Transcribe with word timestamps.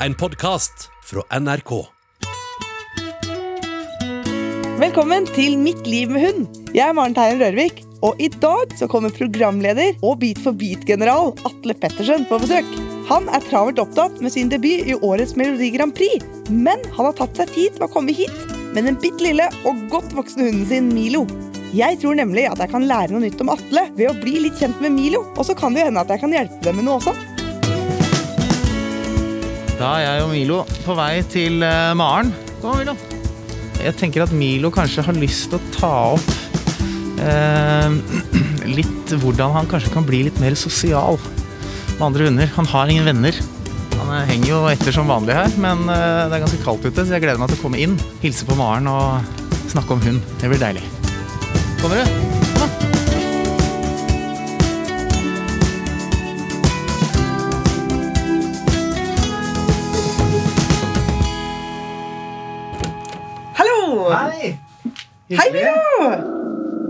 en 0.00 0.14
podkast 0.14 0.90
fra 1.04 1.22
NRK. 1.40 1.70
Velkommen 4.76 5.24
til 5.32 5.56
Mitt 5.58 5.86
liv 5.88 6.10
med 6.12 6.24
hund. 6.26 6.58
Jeg 6.76 6.84
er 6.84 6.96
Maren 6.96 7.14
Teien 7.16 7.40
Rørvik, 7.40 7.80
og 8.04 8.20
i 8.20 8.28
dag 8.28 8.74
så 8.76 8.88
kommer 8.92 9.14
programleder 9.14 9.96
og 10.04 10.18
Beat 10.20 10.42
for 10.44 10.56
beat-general 10.58 11.32
Atle 11.48 11.76
Pettersen 11.80 12.26
på 12.28 12.38
besøk. 12.42 12.68
Han 13.08 13.30
er 13.32 13.44
travelt 13.46 13.80
opptatt 13.80 14.20
med 14.20 14.34
sin 14.34 14.52
debut 14.52 14.84
i 14.84 14.98
årets 14.98 15.32
Melodi 15.38 15.70
Grand 15.78 15.94
Prix, 15.96 16.26
men 16.50 16.82
han 16.92 17.08
har 17.08 17.16
tatt 17.16 17.40
seg 17.40 17.54
tid 17.54 17.78
til 17.78 17.86
å 17.86 17.92
komme 17.92 18.14
hit 18.16 18.34
med 18.76 18.84
den 18.84 19.00
bitte 19.00 19.24
lille 19.24 19.48
og 19.64 19.86
godt 19.92 20.12
voksne 20.18 20.50
hunden 20.50 20.66
sin 20.68 20.92
Milo. 20.92 21.24
Jeg 21.76 21.96
tror 22.02 22.18
nemlig 22.20 22.44
at 22.50 22.60
jeg 22.60 22.72
kan 22.74 22.84
lære 22.86 23.14
noe 23.14 23.24
nytt 23.24 23.40
om 23.42 23.54
Atle 23.54 23.88
ved 23.96 24.10
å 24.12 24.18
bli 24.20 24.36
litt 24.44 24.60
kjent 24.60 24.76
med 24.84 24.92
Milo, 24.98 25.24
og 25.34 25.48
så 25.48 25.56
kan 25.56 25.74
det 25.74 25.88
hende 25.88 26.04
at 26.04 26.12
jeg 26.12 26.22
kan 26.22 26.36
hjelpe 26.36 26.60
dem 26.68 26.82
med 26.82 26.86
noe 26.90 27.00
også. 27.00 27.16
Da 29.76 29.90
er 29.98 30.06
jeg 30.06 30.24
og 30.24 30.30
Milo 30.32 30.62
på 30.86 30.94
vei 30.96 31.12
til 31.28 31.60
eh, 31.64 31.92
Maren. 31.98 32.32
Kom, 32.62 32.78
Milo. 32.80 32.94
Jeg 33.82 33.92
tenker 34.00 34.24
at 34.24 34.32
Milo 34.32 34.70
kanskje 34.72 35.04
har 35.04 35.18
lyst 35.20 35.50
til 35.52 35.58
å 35.58 35.72
ta 35.74 35.90
opp 36.14 36.30
eh, 37.20 37.98
litt 38.78 39.12
hvordan 39.20 39.52
han 39.58 39.68
kanskje 39.68 39.92
kan 39.92 40.08
bli 40.08 40.24
litt 40.30 40.40
mer 40.40 40.56
sosial 40.56 41.20
med 41.98 42.06
andre 42.08 42.30
hunder. 42.30 42.50
Han 42.56 42.72
har 42.72 42.92
ingen 42.92 43.08
venner. 43.12 43.44
Han 44.00 44.14
eh, 44.16 44.26
henger 44.32 44.52
jo 44.54 44.64
etter 44.72 44.96
som 44.96 45.12
vanlig 45.12 45.36
her, 45.36 45.52
men 45.60 45.84
eh, 45.92 46.24
det 46.24 46.38
er 46.40 46.44
ganske 46.46 46.64
kaldt 46.64 46.88
ute, 46.88 47.02
så 47.04 47.18
jeg 47.18 47.26
gleder 47.26 47.42
meg 47.42 47.52
til 47.52 47.60
å 47.60 47.64
komme 47.66 47.84
inn, 47.84 48.00
hilse 48.24 48.48
på 48.48 48.56
Maren 48.56 48.88
og 48.88 49.68
snakke 49.68 49.96
om 49.96 50.04
hund. 50.08 50.36
Det 50.40 50.52
blir 50.52 50.62
deilig. 50.62 50.84
Kommer 51.82 52.00
du? 52.00 52.20
Kom 52.56 52.64
da. 52.64 52.95
Hallo! 64.06 64.30
Hei! 64.30 64.58
Hei, 65.28 65.50
Milo! 65.50 65.74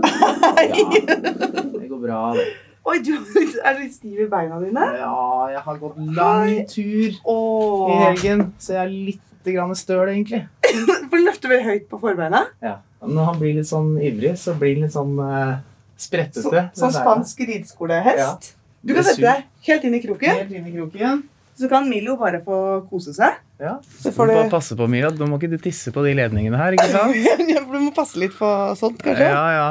Hei! 0.05 0.67
Det 1.01 1.87
går 1.89 2.01
bra, 2.01 2.19
det. 2.37 2.43
Oi, 2.87 2.99
du 3.01 3.15
er 3.17 3.73
du 3.73 3.79
litt 3.81 3.95
stiv 3.95 4.19
i 4.21 4.27
beina 4.29 4.59
dine? 4.61 4.83
Ja, 4.99 5.47
jeg 5.49 5.63
har 5.65 5.79
gått 5.81 5.95
lang 5.97 6.51
tur 6.69 7.15
i 7.17 7.95
helgen, 8.03 8.43
så 8.61 8.75
jeg 8.75 8.83
er 8.83 8.93
litt 9.07 9.49
grann 9.49 9.73
støl, 9.79 10.11
egentlig. 10.13 10.43
For 11.09 11.17
løfter 11.23 11.55
vel 11.55 11.65
høyt 11.65 11.87
på 11.89 11.97
forbeina. 12.03 12.43
Ja. 12.61 12.75
Når 13.01 13.31
han 13.31 13.41
blir 13.41 13.57
litt 13.57 13.69
sånn 13.71 13.95
ivrig, 13.97 14.35
så 14.37 14.53
blir 14.59 14.77
han 14.77 14.85
litt 14.85 14.93
sånn 14.93 15.17
uh, 15.17 15.57
sprettete. 15.97 16.45
Så, 16.45 16.83
sånn 16.83 16.95
spansk 16.99 17.41
rideskolehest. 17.47 18.53
Du 18.85 18.93
kan 18.93 19.09
sette 19.09 19.25
deg 19.25 19.49
helt 19.71 19.89
inn 19.89 19.97
i 19.97 20.03
kroken, 20.05 20.43
Helt 20.43 20.53
inn 20.53 20.69
i 20.69 20.75
kroken. 20.77 21.25
Så 21.57 21.69
kan 21.71 21.87
Milo 21.89 22.15
bare 22.19 22.39
få 22.45 22.57
kose 22.89 23.13
seg. 23.17 23.37
Ja. 23.59 23.75
Så 24.01 24.11
får 24.13 24.27
må 24.29 24.33
du 24.33 24.39
bare 24.43 24.51
passe 24.53 24.75
på, 24.77 24.87
Mira. 24.91 25.09
Du 25.11 25.23
må 25.25 25.39
ikke 25.39 25.49
du 25.55 25.57
tisse 25.63 25.91
på 25.95 26.03
de 26.05 26.13
ledningene 26.19 26.57
her, 26.59 26.77
ikke 26.77 26.89
sant? 26.93 27.15
Du 27.71 27.77
må 27.81 27.91
passe 27.95 28.19
litt 28.21 28.35
på 28.37 28.49
sånt, 28.79 28.99
kanskje. 29.03 29.27
Ja, 29.31 29.45
ja. 29.55 29.67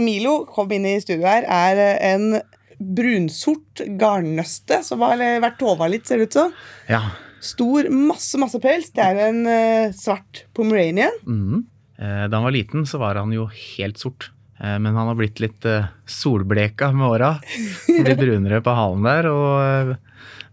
Milo 0.00 0.44
kom 0.48 0.70
inn 0.72 0.86
i 0.88 0.96
studio 1.02 1.26
her, 1.28 1.44
er 1.48 1.80
en 2.12 2.38
brunsort 2.82 3.82
garnnøste 4.00 4.80
som 4.86 5.02
har 5.06 5.20
vært 5.42 5.58
tova 5.60 5.88
litt, 5.90 6.06
ser 6.08 6.22
det 6.22 6.30
ut 6.30 6.38
som. 6.40 6.56
ja. 6.90 7.02
Stor, 7.42 7.88
masse, 7.90 8.38
masse 8.38 8.54
pels. 8.62 8.92
Det 8.94 9.02
er 9.02 9.16
en 9.24 9.40
eh, 9.50 9.88
svart 9.98 10.44
pomeranian. 10.54 11.16
Mm. 11.26 11.64
Eh, 11.98 12.20
Da 12.30 12.36
han 12.38 12.44
var 12.46 12.54
liten, 12.54 12.84
så 12.86 13.00
var 13.02 13.18
han 13.18 13.32
jo 13.34 13.48
helt 13.50 13.98
sort. 13.98 14.28
Eh, 14.62 14.76
Men 14.78 14.94
han 14.94 15.08
har 15.10 15.16
blitt 15.18 15.40
litt 15.42 15.66
solbleka 16.06 16.92
med 16.94 17.08
åra. 17.08 17.32
Blitt 17.88 18.20
brunere 18.20 18.60
på 18.62 18.76
halen 18.78 19.02
der 19.08 19.26
og 19.32 19.96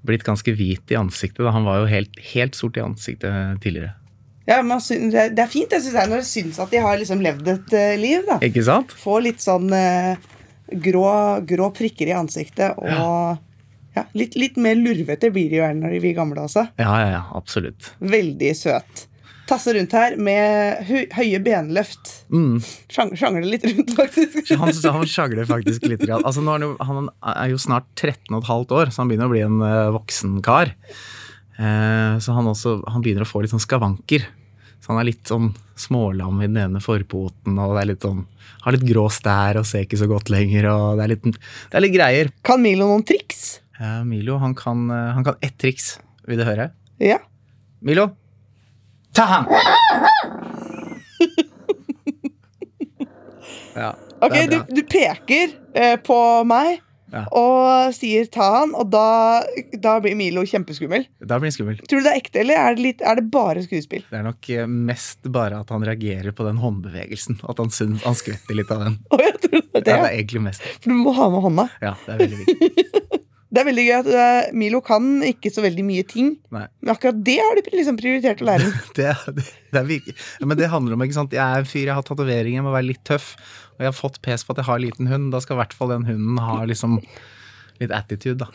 blitt 0.06 0.26
ganske 0.28 0.54
hvit 0.56 0.94
i 0.94 0.98
ansiktet. 1.00 1.44
da. 1.44 1.54
Han 1.56 1.68
var 1.68 1.82
jo 1.82 1.90
helt, 1.92 2.20
helt 2.34 2.56
sort 2.56 2.78
i 2.78 2.84
ansiktet 2.84 3.60
tidligere. 3.64 3.96
Ja, 4.50 4.64
men 4.66 4.80
det 5.14 5.28
det 5.38 5.44
er 5.44 5.52
fint 5.52 5.72
jeg 5.72 5.84
synes 5.84 5.98
jeg, 6.00 6.10
når 6.10 6.24
det 6.24 6.30
syns 6.30 6.60
at 6.64 6.72
de 6.74 6.82
har 6.82 6.98
liksom 6.98 7.22
levd 7.22 7.52
et 7.54 7.76
eh, 7.78 7.98
liv. 8.02 8.24
da. 8.26 8.40
Ikke 8.46 8.64
sant? 8.66 8.96
Få 8.98 9.20
litt 9.22 9.44
sånn 9.44 9.70
eh, 9.76 10.16
grå, 10.72 11.06
grå 11.46 11.70
prikker 11.76 12.10
i 12.10 12.18
ansiktet 12.18 12.80
og 12.82 13.38
ja, 13.98 14.06
litt, 14.18 14.36
litt 14.40 14.58
mer 14.62 14.78
lurvete 14.80 15.32
blir 15.34 15.52
de 15.52 15.60
jo 15.60 15.70
når 15.82 15.96
de 15.96 16.02
blir 16.02 16.18
gamle 16.18 16.46
også. 16.46 16.66
Ja, 16.82 16.94
ja, 17.02 17.12
ja, 17.18 17.22
absolutt. 17.38 17.92
Veldig 18.00 18.52
søt. 18.58 19.06
Tasser 19.50 19.74
rundt 19.80 19.94
her 19.98 20.16
med 20.22 20.84
høye 21.16 21.40
benløft. 21.42 22.12
Mm. 22.30 22.60
Sjang 22.92 23.16
sjangler 23.18 23.48
litt 23.50 23.66
rundt, 23.66 23.96
faktisk. 23.98 24.52
Han, 24.62 24.70
han 24.70 25.08
sjangler 25.10 25.48
faktisk 25.50 25.88
litt. 25.90 26.04
Altså, 26.06 26.44
er 26.44 26.52
han, 26.52 26.66
jo, 26.68 26.74
han 26.86 27.08
er 27.34 27.54
jo 27.54 27.62
snart 27.62 27.88
13 27.98 28.36
15 28.36 28.76
år, 28.78 28.92
så 28.94 29.02
han 29.02 29.10
begynner 29.10 29.30
å 29.30 29.34
bli 29.34 29.42
en 29.46 29.64
eh, 29.66 29.90
voksen 29.96 30.36
kar. 30.46 30.76
Eh, 31.58 32.20
så 32.22 32.36
han, 32.36 32.50
også, 32.52 32.76
han 32.94 33.06
begynner 33.06 33.26
å 33.26 33.30
få 33.30 33.42
litt 33.42 33.54
sånn 33.56 33.64
skavanker. 33.64 34.28
Så 34.80 34.94
han 34.94 35.02
er 35.02 35.10
litt 35.10 35.26
sånn 35.30 35.50
smålam 35.80 36.44
i 36.44 36.48
den 36.48 36.62
ene 36.62 36.84
forpoten, 36.84 37.58
og 37.58 37.74
det 37.76 37.82
er 37.82 37.92
litt 37.94 38.06
sånn 38.06 38.26
har 38.60 38.76
litt 38.76 38.86
grå 38.86 39.06
stær 39.14 39.58
og 39.62 39.68
ser 39.68 39.86
ikke 39.86 40.00
så 40.02 40.08
godt 40.12 40.30
lenger. 40.34 40.70
og 40.70 41.00
Det 41.00 41.06
er 41.06 41.14
litt, 41.14 41.28
det 41.32 41.80
er 41.80 41.86
litt 41.86 41.96
greier. 41.96 42.32
Kan 42.46 42.62
Milo 42.62 42.90
noen 42.90 43.06
triks? 43.08 43.64
Eh, 43.80 44.02
Milo 44.06 44.38
han 44.44 44.54
kan, 44.60 44.90
han 44.92 45.26
kan 45.26 45.40
ett 45.42 45.58
triks. 45.58 45.96
Vil 46.30 46.42
du 46.42 46.46
høre? 46.46 46.70
Ja. 47.02 47.22
Milo, 47.82 48.10
ta 49.16 49.24
han! 49.26 49.46
Ja, 53.76 53.94
Ok, 54.20 54.34
du, 54.52 54.58
du 54.76 54.82
peker 54.84 55.52
eh, 55.78 55.96
på 56.04 56.16
meg 56.50 56.82
Ja. 57.10 57.22
og 57.34 57.94
sier 57.96 58.26
'ta 58.30 58.48
han', 58.60 58.74
og 58.78 58.90
da, 58.94 59.42
da 59.82 59.96
blir 60.04 60.14
Milo 60.20 60.44
kjempeskummel. 60.46 61.08
Da 61.26 61.40
blir 61.40 61.48
han 61.50 61.56
skummel. 61.56 61.78
Tror 61.90 62.04
du 62.04 62.06
det 62.06 62.12
er 62.12 62.20
ekte, 62.20 62.40
eller 62.44 62.54
er 62.60 62.76
det, 62.76 62.84
litt, 62.84 63.02
er 63.02 63.16
det 63.18 63.24
bare 63.34 63.64
skuespill? 63.66 64.04
Det 64.12 64.20
er 64.20 64.26
nok 64.28 64.50
eh, 64.54 64.68
mest 64.68 65.24
bare 65.32 65.58
at 65.64 65.70
han 65.74 65.82
reagerer 65.88 66.36
på 66.38 66.46
den 66.46 66.60
håndbevegelsen. 66.62 67.40
At 67.50 67.58
han, 67.64 67.72
synes, 67.74 68.04
han 68.06 68.14
skvetter 68.20 68.54
litt 68.60 68.70
av 68.76 68.84
den. 68.86 69.00
Oh, 69.10 69.18
jeg 69.24 69.40
tror 69.42 69.58
det 69.58 69.64
er 69.64 69.74
Ja, 69.74 69.80
det 69.80 69.86
det. 69.90 69.98
er 70.04 70.18
egentlig 70.20 70.42
mest. 70.52 70.62
For 70.84 70.90
du 70.92 71.00
må 71.00 71.16
ha 71.18 71.30
med 71.34 71.42
hånda. 71.48 71.66
Ja, 71.82 71.96
det 72.06 72.14
er 72.14 72.18
veldig 72.26 72.40
viktig. 72.44 72.86
Det 73.50 73.62
er 73.64 73.66
veldig 73.66 73.84
gøy 73.88 73.96
at 73.98 74.08
uh, 74.14 74.50
Milo 74.62 74.80
kan 74.86 75.06
ikke 75.26 75.50
så 75.50 75.64
veldig 75.66 75.82
mye 75.88 76.04
ting, 76.06 76.36
Nei. 76.54 76.68
men 76.84 76.92
akkurat 76.94 77.18
det 77.26 77.38
har 77.42 77.58
de 77.58 77.64
liksom 77.74 77.98
prioritert 77.98 78.44
å 78.44 78.48
lære. 78.52 78.68
Det, 78.98 79.08
er- 79.10 79.34
det, 79.34 79.46
det 79.74 79.82
er. 79.82 80.12
Ja, 80.38 80.46
men 80.52 80.58
det 80.60 80.68
handler 80.70 80.94
om, 80.94 81.02
ikke 81.08 81.18
sant. 81.18 81.34
Jeg 81.34 81.42
er 81.42 81.64
en 81.64 81.70
fyr, 81.70 81.88
jeg 81.90 81.98
har 81.98 82.06
tatoveringer, 82.06 82.60
jeg 82.60 82.66
må 82.68 82.76
være 82.76 82.90
litt 82.92 83.02
tøff. 83.10 83.32
Og 83.80 83.82
jeg 83.86 83.90
har 83.90 83.98
fått 83.98 84.22
pes 84.26 84.46
på 84.46 84.54
at 84.54 84.62
jeg 84.62 84.68
har 84.70 84.82
liten 84.84 85.10
hund. 85.10 85.32
Da 85.34 85.42
skal 85.42 85.58
i 85.58 85.62
hvert 85.64 85.74
fall 85.74 85.94
den 85.96 86.06
hunden 86.06 86.38
ha 86.44 86.60
liksom 86.70 87.00
litt 87.82 87.94
attitude, 87.96 88.46
da. 88.46 88.50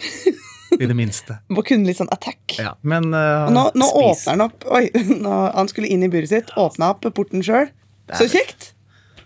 I 0.75 0.87
det 0.91 0.95
minste. 0.99 1.41
Må 1.55 1.63
kunne 1.67 1.87
litt 1.91 1.99
sånn 2.01 2.11
attack. 2.15 2.55
Ja. 2.59 2.75
Men 2.87 3.11
uh, 3.15 3.47
nå, 3.55 3.69
nå 3.79 3.87
åpner 3.99 4.31
han 4.35 4.43
opp 4.47 4.65
Oi, 4.75 4.89
nå, 5.27 5.35
han 5.55 5.71
skulle 5.71 5.91
inn 5.91 6.03
i 6.07 6.11
buret 6.13 6.31
sitt. 6.31 6.51
Åpna 6.59 6.93
opp 6.95 7.07
porten 7.19 7.43
sjøl. 7.47 7.71
Er 8.11 8.21
Så 8.21 8.27
kjekt! 8.31 8.73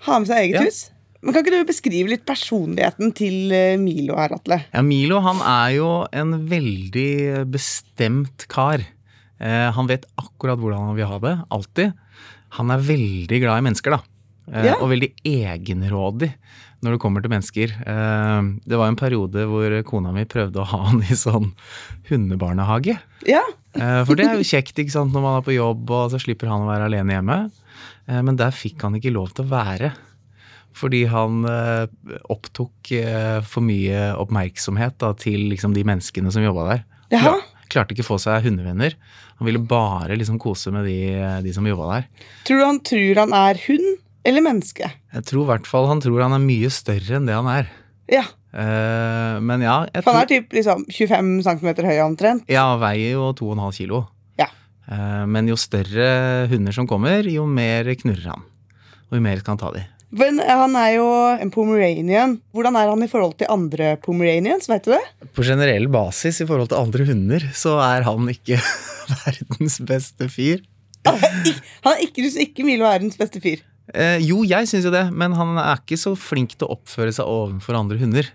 Ha 0.07 0.17
med 0.23 0.28
seg 0.31 0.45
eget 0.47 0.61
Ja. 0.61 0.65
hus. 0.69 0.81
Men 1.23 1.34
Kan 1.34 1.43
ikke 1.43 1.56
du 1.56 1.67
beskrive 1.67 2.12
litt 2.12 2.23
personligheten 2.29 3.11
til 3.19 3.51
eh, 3.55 3.75
Milo 3.81 4.15
her, 4.21 4.37
Atle? 4.37 4.61
Ja, 4.71 4.83
Milo 4.87 5.19
han 5.25 5.41
er 5.43 5.73
jo 5.75 5.89
en 6.15 6.37
veldig 6.51 7.47
bestemt 7.51 8.47
kar. 8.53 8.84
Eh, 9.43 9.67
han 9.75 9.91
vet 9.91 10.07
akkurat 10.21 10.61
hvordan 10.62 10.91
han 10.93 10.99
vil 10.99 11.11
ha 11.11 11.19
det, 11.25 11.34
alltid. 11.55 11.93
Han 12.61 12.71
er 12.75 12.87
veldig 12.87 13.43
glad 13.43 13.59
i 13.61 13.67
mennesker, 13.67 13.99
da. 13.99 14.03
Eh, 14.53 14.71
Ja. 14.71 14.78
Og 14.78 14.89
veldig 14.95 15.11
egenrådig 15.27 16.31
når 16.87 16.95
det 16.95 17.01
kommer 17.03 17.21
til 17.25 17.33
mennesker. 17.34 17.73
Eh, 17.83 18.43
det 18.71 18.78
var 18.78 18.87
en 18.89 18.97
periode 19.01 19.43
hvor 19.51 19.75
kona 19.91 20.15
mi 20.15 20.23
prøvde 20.31 20.62
å 20.62 20.69
ha 20.71 20.84
han 20.87 21.03
i 21.03 21.19
sånn 21.19 21.51
hundebarnehage. 22.12 22.99
Ja, 23.27 23.43
Eh, 23.78 24.01
for 24.09 24.17
det 24.19 24.25
er 24.27 24.39
jo 24.41 24.47
kjekt 24.57 24.78
ikke 24.81 24.91
sant, 24.95 25.12
når 25.15 25.23
man 25.23 25.37
er 25.39 25.43
på 25.47 25.53
jobb, 25.55 25.91
og 25.93 26.11
så 26.11 26.19
slipper 26.19 26.49
han 26.51 26.65
å 26.65 26.71
være 26.71 26.87
alene 26.89 27.15
hjemme. 27.15 27.37
Eh, 28.09 28.21
men 28.27 28.39
der 28.41 28.51
fikk 28.57 28.81
han 28.83 28.97
ikke 28.99 29.12
lov 29.15 29.28
til 29.37 29.45
å 29.45 29.53
være. 29.53 29.93
Fordi 30.77 31.05
han 31.11 31.43
eh, 31.49 31.87
opptok 32.31 32.93
eh, 32.99 33.39
for 33.47 33.65
mye 33.67 34.11
oppmerksomhet 34.21 34.99
da, 35.03 35.12
til 35.19 35.49
liksom, 35.53 35.75
de 35.77 35.84
menneskene 35.89 36.33
som 36.34 36.45
jobba 36.45 36.67
der. 36.73 36.84
Jaha. 37.17 37.39
Klarte 37.73 37.93
ikke 37.95 38.05
å 38.06 38.11
få 38.15 38.21
seg 38.23 38.47
hundevenner. 38.47 38.95
Han 39.41 39.49
ville 39.49 39.61
bare 39.61 40.16
liksom, 40.16 40.39
kose 40.42 40.72
med 40.75 40.87
de, 40.89 40.98
de 41.45 41.54
som 41.57 41.66
jobba 41.69 41.91
der. 41.97 42.09
Tror 42.48 42.63
du 42.63 42.66
han 42.69 42.81
tror 42.87 43.22
han 43.25 43.37
er 43.37 43.60
hund 43.66 43.89
eller 44.28 44.45
menneske? 44.45 44.89
Jeg 45.15 45.28
tror 45.28 45.45
i 45.47 45.51
hvert 45.53 45.69
fall 45.69 45.89
han 45.91 46.03
tror 46.04 46.25
han 46.25 46.37
er 46.37 46.45
mye 46.45 46.71
større 46.72 47.19
enn 47.19 47.28
det 47.28 47.37
han 47.37 47.51
er. 47.53 47.71
Ja, 48.09 48.25
Eh, 48.48 49.41
men 49.45 49.60
ja, 49.60 49.83
for 50.01 50.15
han 50.15 50.25
er 50.25 50.31
typ 50.31 50.54
liksom 50.57 50.87
25 50.89 51.42
cm 51.45 51.69
høy 51.84 51.98
omtrent. 52.01 52.47
ja, 52.48 52.65
veier 52.81 53.19
jo 53.19 53.33
2,5 53.37 53.77
kilo. 53.77 54.03
Ja. 54.41 54.48
Eh, 54.89 55.25
men 55.28 55.51
jo 55.51 55.57
større 55.60 56.48
hunder 56.51 56.72
som 56.75 56.89
kommer, 56.89 57.27
jo 57.28 57.45
mer 57.47 57.91
knurrer 58.01 58.33
han. 58.33 58.47
Og 59.09 59.19
jo 59.19 59.25
mer 59.25 59.42
skal 59.42 59.54
han 59.57 59.63
ta 59.63 59.72
de. 59.77 59.84
Men 60.09 60.41
han 60.41 60.77
er 60.81 60.95
jo 60.97 61.07
en 61.37 61.51
pomeranian. 61.53 62.39
Hvordan 62.57 62.78
er 62.81 62.89
han 62.89 63.05
i 63.05 63.10
forhold 63.10 63.37
til 63.41 63.51
andre 63.53 63.93
pomeranians? 64.01 64.69
Vet 64.71 64.87
du 64.89 64.95
det? 64.95 65.03
På 65.37 65.45
generell 65.45 65.89
basis 65.93 66.41
i 66.41 66.47
forhold 66.49 66.71
til 66.72 66.81
andre 66.81 67.09
hunder, 67.10 67.45
så 67.53 67.77
er 67.84 68.07
han 68.09 68.31
ikke 68.33 68.57
verdens 69.27 69.78
beste 69.84 70.31
fyr. 70.33 70.65
Han 71.09 71.93
er 71.95 72.01
ikke, 72.05 72.25
du 72.25 72.41
ikke 72.43 72.65
Milo 72.66 72.84
er 72.84 72.99
verdens 72.99 73.16
beste 73.16 73.41
fyr. 73.41 73.63
Eh, 73.95 74.19
jo, 74.21 74.43
jeg 74.45 74.69
syns 74.69 74.84
jo 74.84 74.93
det, 74.93 75.07
men 75.16 75.33
han 75.33 75.55
er 75.57 75.78
ikke 75.78 75.97
så 75.97 76.11
flink 76.19 76.53
til 76.59 76.66
å 76.66 76.75
oppføre 76.75 77.15
seg 77.15 77.31
overfor 77.31 77.78
andre 77.78 77.97
hunder. 78.01 78.27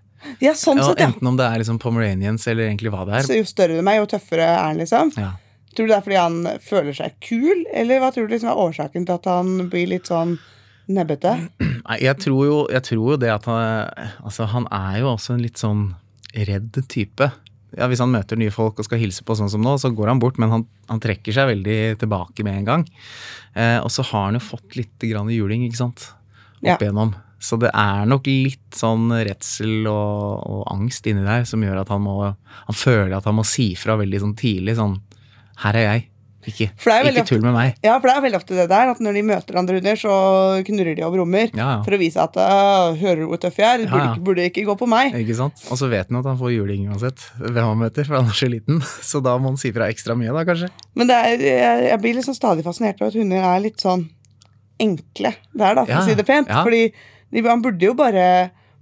Ja, 0.42 0.56
sånn 0.58 0.80
sett, 0.80 1.02
ja. 1.02 1.10
enten 1.10 1.28
om 1.30 1.38
det 1.38 1.46
er 1.46 1.60
liksom 1.62 1.78
pomeranians 1.84 2.48
eller 2.50 2.70
egentlig 2.70 2.94
hva 2.94 3.04
det 3.06 3.20
er. 3.20 3.28
Så 3.28 3.38
jo 3.38 3.46
større 3.46 3.78
de 3.78 3.84
er, 3.84 4.00
jo 4.00 4.08
tøffere 4.10 4.48
er 4.48 4.62
han, 4.64 4.80
liksom. 4.80 5.12
Ja. 5.20 5.34
Tror 5.76 5.90
du 5.90 5.92
det 5.92 5.98
er 6.00 6.06
fordi 6.08 6.20
han 6.22 6.40
føler 6.64 6.98
seg 6.98 7.20
kul, 7.22 7.66
eller 7.74 8.02
hva 8.02 8.10
tror 8.16 8.26
du 8.26 8.34
liksom 8.34 8.52
er 8.54 8.64
årsaken 8.64 9.08
til 9.10 9.20
at 9.20 9.30
han 9.30 9.54
blir 9.70 9.92
litt 9.92 10.10
sånn 10.10 10.38
nebbete? 10.88 11.36
Jeg 12.00 12.16
tror 12.24 12.46
jo, 12.48 12.58
jeg 12.72 12.84
tror 12.88 13.10
jo 13.12 13.16
det 13.20 13.30
at 13.34 13.44
han 13.50 14.08
Altså, 14.24 14.46
han 14.48 14.66
er 14.72 15.02
jo 15.02 15.10
også 15.12 15.34
en 15.36 15.42
litt 15.44 15.60
sånn 15.60 15.82
redd 16.34 16.78
type. 16.90 17.28
Ja, 17.76 17.88
Hvis 17.92 18.00
han 18.00 18.14
møter 18.14 18.38
nye 18.40 18.54
folk 18.54 18.80
og 18.80 18.86
skal 18.88 19.02
hilse 19.02 19.26
på 19.28 19.36
sånn 19.36 19.50
som 19.52 19.62
nå, 19.66 19.74
så 19.82 19.92
går 19.94 20.08
han 20.14 20.22
bort, 20.22 20.38
men 20.42 20.50
han, 20.54 20.64
han 20.90 21.02
trekker 21.04 21.34
seg 21.36 21.50
veldig 21.52 21.78
tilbake 22.02 22.46
med 22.48 22.62
en 22.62 22.68
gang. 22.70 22.86
Eh, 23.58 23.80
og 23.84 23.90
så 23.92 24.06
har 24.12 24.30
han 24.30 24.38
jo 24.40 24.44
fått 24.46 24.78
litt 24.80 25.06
grann 25.10 25.30
juling, 25.34 25.66
ikke 25.68 25.82
sant, 25.82 26.08
opp 26.62 26.68
Ja. 26.70 26.78
igjennom. 26.78 27.16
Så 27.44 27.58
det 27.60 27.74
er 27.76 28.06
nok 28.08 28.26
litt 28.30 28.78
sånn 28.80 29.10
redsel 29.12 29.84
og, 29.92 30.46
og 30.48 30.62
angst 30.72 31.10
inni 31.12 31.26
der 31.28 31.44
som 31.50 31.60
gjør 31.66 31.82
at 31.82 31.90
han 31.92 32.00
må 32.06 32.16
Han 32.24 32.78
føler 32.78 33.18
at 33.18 33.26
han 33.28 33.36
må 33.36 33.44
si 33.44 33.74
fra 33.76 33.98
veldig 34.00 34.22
sånn 34.24 34.36
tidlig 34.40 34.78
sånn 34.80 34.94
Her 35.66 35.76
er 35.76 35.86
jeg. 35.90 36.06
Ikke, 36.50 36.70
ikke 36.74 37.24
tull 37.30 37.44
med 37.44 37.56
meg. 37.56 37.78
Ja, 37.86 37.96
for 38.00 38.10
det 38.10 38.16
er 38.16 38.24
veldig 38.26 38.40
ofte 38.40 38.58
det 38.58 38.68
der, 38.72 38.92
at 38.94 39.02
når 39.04 39.18
de 39.18 39.24
møter 39.28 39.60
andre 39.60 39.78
hunder, 39.80 40.00
så 40.00 40.16
knurrer 40.68 40.98
de 40.98 41.06
og 41.08 41.14
brummer. 41.16 41.52
Ja, 41.54 41.68
ja. 41.76 41.78
For 41.86 41.96
å 41.96 42.00
vise 42.02 42.24
at 42.24 42.38
«Øh, 42.40 42.98
'hører 43.00 43.24
du 43.24 43.28
hvor 43.32 43.42
tøff 43.44 43.60
jeg 43.62 43.70
er', 43.70 43.86
burde. 43.90 44.08
Ikke, 44.10 44.24
burde 44.30 44.48
ikke 44.50 44.66
gå 44.68 44.76
på 44.80 44.90
meg. 44.90 45.16
Ikke 45.20 45.38
sant? 45.38 45.64
Og 45.70 45.80
så 45.80 45.90
vet 45.92 46.10
han 46.10 46.20
at 46.22 46.30
han 46.32 46.40
får 46.40 46.56
juling 46.56 46.90
uansett 46.92 47.24
hvem 47.40 47.62
han 47.72 47.80
møter, 47.86 48.08
for 48.08 48.20
han 48.20 48.32
er 48.32 48.38
så 48.38 48.50
liten. 48.52 48.82
Så 49.14 49.22
da 49.24 49.38
må 49.38 49.52
han 49.54 49.60
si 49.62 49.72
fra 49.76 49.88
ekstra 49.92 50.16
mye, 50.18 50.34
da, 50.34 50.44
kanskje. 50.48 50.70
Men 50.98 51.10
det 51.10 51.16
er, 51.16 51.46
jeg, 51.48 51.86
jeg 51.92 52.02
blir 52.04 52.18
liksom 52.20 52.36
stadig 52.38 52.66
fascinert 52.66 53.02
av 53.02 53.12
at 53.12 53.18
hunder 53.20 53.48
er 53.54 53.64
litt 53.64 53.84
sånn 53.84 54.08
enkle 54.82 55.34
der, 55.54 55.78
da, 55.78 55.86
for 55.86 56.00
å 56.02 56.06
si 56.08 56.16
det 56.18 56.26
pent. 56.28 56.50
Fordi 56.50 56.84
de, 57.34 57.44
han 57.46 57.64
burde 57.64 57.88
jo 57.88 57.96
bare, 57.98 58.26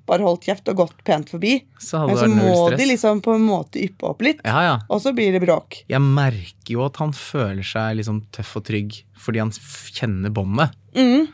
bare 0.07 0.25
holdt 0.25 0.48
kjeft 0.50 0.68
og 0.74 0.75
gått 0.81 1.03
pent 1.07 1.30
forbi. 1.30 1.63
Så 1.80 2.06
Men 2.07 2.15
det 2.15 2.21
så 2.24 2.30
må 2.30 2.69
de 2.77 2.86
liksom 2.89 3.21
på 3.25 3.36
en 3.36 3.45
måte 3.48 3.81
yppe 3.83 4.09
opp 4.09 4.21
litt, 4.21 4.42
Ja, 4.45 4.62
ja. 4.63 4.80
og 4.89 5.01
så 5.03 5.13
blir 5.15 5.31
det 5.31 5.42
bråk. 5.45 5.83
Jeg 5.89 6.01
merker 6.01 6.74
jo 6.77 6.86
at 6.86 6.98
han 6.98 7.12
føler 7.13 7.63
seg 7.63 7.98
liksom 8.01 8.24
tøff 8.31 8.56
og 8.57 8.65
trygg 8.65 9.03
fordi 9.21 9.39
han 9.44 9.51
kjenner 9.51 10.33
båndet. 10.33 10.74
Mm. 10.98 11.27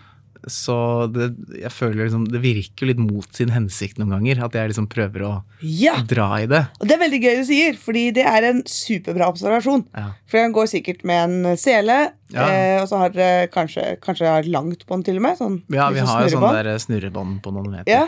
Så 0.48 0.76
det, 1.12 1.32
jeg 1.60 1.72
føler 1.76 2.06
liksom, 2.06 2.28
det 2.32 2.40
virker 2.40 2.86
jo 2.86 2.88
litt 2.92 3.00
mot 3.02 3.28
sin 3.36 3.50
hensikt 3.52 3.98
noen 4.00 4.14
ganger. 4.16 4.40
At 4.46 4.54
jeg 4.56 4.70
liksom 4.72 4.86
prøver 4.88 5.24
å 5.28 5.32
Ja! 5.60 5.98
dra 6.08 6.28
i 6.40 6.46
det. 6.48 6.62
Og 6.80 6.88
det 6.88 6.96
er 6.96 7.02
veldig 7.02 7.20
gøy 7.24 7.36
du 7.42 7.46
sier, 7.50 7.74
fordi 7.82 8.04
det 8.16 8.24
er 8.30 8.48
en 8.52 8.62
superbra 8.64 9.28
observasjon. 9.34 9.84
Ja. 9.98 10.12
For 10.30 10.40
han 10.40 10.54
går 10.56 10.70
sikkert 10.72 11.04
med 11.08 11.24
en 11.48 11.58
sele, 11.60 11.98
Ja. 12.32 12.48
eh, 12.48 12.82
og 12.82 12.88
så 12.88 12.98
har 13.02 13.10
dere 13.16 13.48
kanskje, 13.52 13.98
kanskje 14.00 14.28
har 14.30 14.44
langt 14.44 14.86
bånd 14.88 15.04
til 15.06 15.18
og 15.20 15.22
med. 15.26 15.38
Sånn, 15.38 15.62
Ja, 15.74 15.90
vi 15.92 16.00
har 16.00 16.28
jo 16.30 16.38
sånn 16.40 16.64
der 16.64 16.78
snurrebånd 16.80 17.42
på 17.44 17.52
noen 17.52 17.72
meter. 17.72 17.92
Ja. 17.92 18.08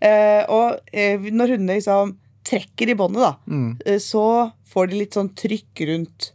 Eh, 0.00 0.44
og 0.48 0.78
eh, 0.92 1.18
når 1.18 1.56
hundene 1.56 1.78
liksom 1.80 2.16
trekker 2.48 2.88
i 2.88 2.94
båndet, 2.96 3.20
da, 3.20 3.34
Mm. 3.50 3.78
eh, 3.84 3.98
så 3.98 4.52
får 4.72 4.90
de 4.90 4.98
litt 5.02 5.12
sånn 5.16 5.34
trykk 5.34 5.86
rundt 5.88 6.32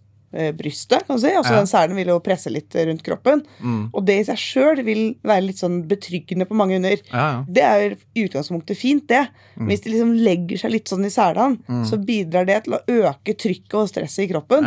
brystet, 0.57 1.04
kan 1.06 1.15
du 1.15 1.21
si. 1.21 1.30
Altså 1.30 1.51
Ja. 1.54 1.57
den 1.60 1.68
selen 1.69 1.95
vil 1.95 2.07
jo 2.07 2.19
presse 2.19 2.50
litt 2.50 2.74
rundt 2.74 3.04
kroppen. 3.06 3.44
Mm. 3.62 3.92
Og 3.94 4.04
det 4.04 4.15
i 4.19 4.24
seg 4.24 4.36
sjøl 4.42 4.83
vil 4.83 5.15
være 5.24 5.45
litt 5.45 5.57
sånn 5.62 5.83
betryggende 5.88 6.48
på 6.50 6.56
mange 6.57 6.74
hunder. 6.74 6.98
Ja, 7.12 7.25
ja. 7.33 7.45
Det 7.48 7.62
er 7.63 7.98
i 8.15 8.24
utgangspunktet 8.27 8.75
fint, 8.75 9.06
det. 9.07 9.27
Men 9.56 9.68
hvis 9.69 9.81
de 9.83 9.92
liksom 9.92 10.16
legger 10.18 10.57
seg 10.57 10.71
litt 10.71 10.86
sånn 10.89 11.06
i 11.06 11.09
selene, 11.13 11.59
Mm. 11.69 11.86
så 11.86 12.04
bidrar 12.04 12.48
det 12.48 12.63
til 12.63 12.74
å 12.74 12.81
øke 12.88 13.38
trykket 13.38 13.74
og 13.75 13.88
stresset 13.89 14.24
i 14.27 14.33
kroppen. 14.33 14.66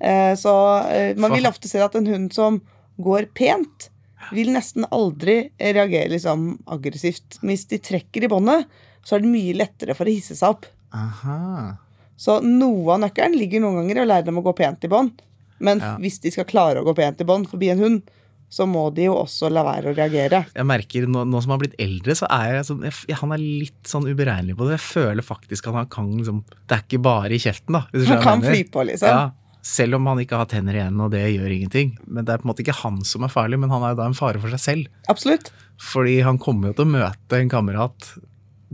Eh, 0.00 0.34
så 0.36 0.86
eh, 0.88 1.14
man 1.18 1.32
vil 1.32 1.46
ofte 1.50 1.66
se 1.66 1.80
at 1.80 1.96
en 1.96 2.06
hund 2.06 2.32
som 2.32 2.60
går 3.00 3.26
pent, 3.34 3.88
vil 4.32 4.50
nesten 4.54 4.84
aldri 4.90 5.50
reagere 5.60 6.10
liksom 6.12 6.58
aggressivt. 6.66 7.38
Hvis 7.42 7.66
de 7.70 7.78
trekker 7.78 8.24
i 8.24 8.28
båndet, 8.32 8.66
så 9.04 9.16
er 9.16 9.24
det 9.24 9.30
mye 9.32 9.54
lettere 9.56 9.94
for 9.96 10.04
å 10.08 10.12
hisse 10.14 10.36
seg 10.36 10.50
opp. 10.56 10.66
Aha. 10.92 11.78
Så 12.18 12.40
noe 12.42 12.94
av 12.96 13.02
nøkkelen 13.04 13.36
ligger 13.38 13.62
noen 13.62 13.80
ganger 13.82 14.00
i 14.00 14.04
å 14.04 14.08
lære 14.10 14.26
dem 14.26 14.38
å 14.40 14.44
gå 14.44 14.54
pent 14.58 14.84
i 14.84 14.88
bånd. 14.92 15.20
Men 15.60 15.78
Ja. 15.80 15.96
hvis 15.98 16.20
de 16.20 16.30
skal 16.30 16.44
klare 16.44 16.80
å 16.82 16.84
gå 16.86 16.94
pent 16.96 17.20
i 17.20 17.24
bånd 17.24 17.48
forbi 17.50 17.70
en 17.70 17.78
hund, 17.78 18.02
så 18.50 18.64
må 18.66 18.86
de 18.94 19.04
jo 19.04 19.14
også 19.14 19.50
la 19.52 19.62
være 19.62 19.90
å 19.92 19.96
reagere. 19.96 20.46
Jeg 20.54 20.64
merker 20.64 21.06
nå, 21.06 21.24
nå 21.28 21.42
som 21.42 21.50
han 21.52 21.58
har 21.60 21.66
blitt 21.66 21.78
eldre, 21.78 22.14
så 22.16 22.26
er 22.30 22.54
jeg, 22.56 22.64
sånn- 22.64 22.82
jeg, 22.84 23.16
han 23.20 23.32
er 23.32 23.38
litt 23.42 23.82
sånn 23.84 24.06
uberegnelig 24.08 24.56
på 24.56 24.64
det. 24.68 24.78
Jeg 24.80 24.86
føler 24.88 25.22
faktisk 25.22 25.68
at 25.68 25.74
han 25.74 25.86
kan 25.86 26.08
liksom 26.16 26.44
Det 26.66 26.78
er 26.78 26.82
ikke 26.88 27.02
bare 27.02 27.30
i 27.30 27.38
kjeften, 27.38 27.72
da. 27.76 27.86
Han 27.92 28.22
kan 28.22 28.40
fly 28.42 28.64
på, 28.64 28.86
liksom. 28.88 29.08
Ja, 29.08 29.30
selv 29.64 29.98
om 29.98 30.06
han 30.10 30.20
ikke 30.22 30.38
har 30.40 30.48
tenner 30.50 30.76
igjen, 30.76 30.98
og 31.02 31.12
det 31.12 31.24
gjør 31.32 31.54
ingenting. 31.54 31.94
Men 32.06 32.26
det 32.26 32.34
er 32.34 32.42
på 32.42 32.46
en 32.48 32.52
måte 32.52 32.64
ikke 32.64 32.78
han 32.80 33.00
som 33.06 33.26
er 33.26 33.32
farlig, 33.32 33.58
men 33.60 33.72
han 33.74 33.84
er 33.84 33.94
jo 33.94 34.00
da 34.00 34.08
en 34.08 34.18
fare 34.18 34.40
for 34.42 34.54
seg 34.54 34.62
selv. 34.62 35.06
Absolutt. 35.12 35.50
Fordi 35.82 36.18
han 36.26 36.40
kommer 36.42 36.70
jo 36.70 36.78
til 36.78 36.88
å 36.88 36.94
møte 36.96 37.40
en 37.40 37.52
kamerat 37.52 38.12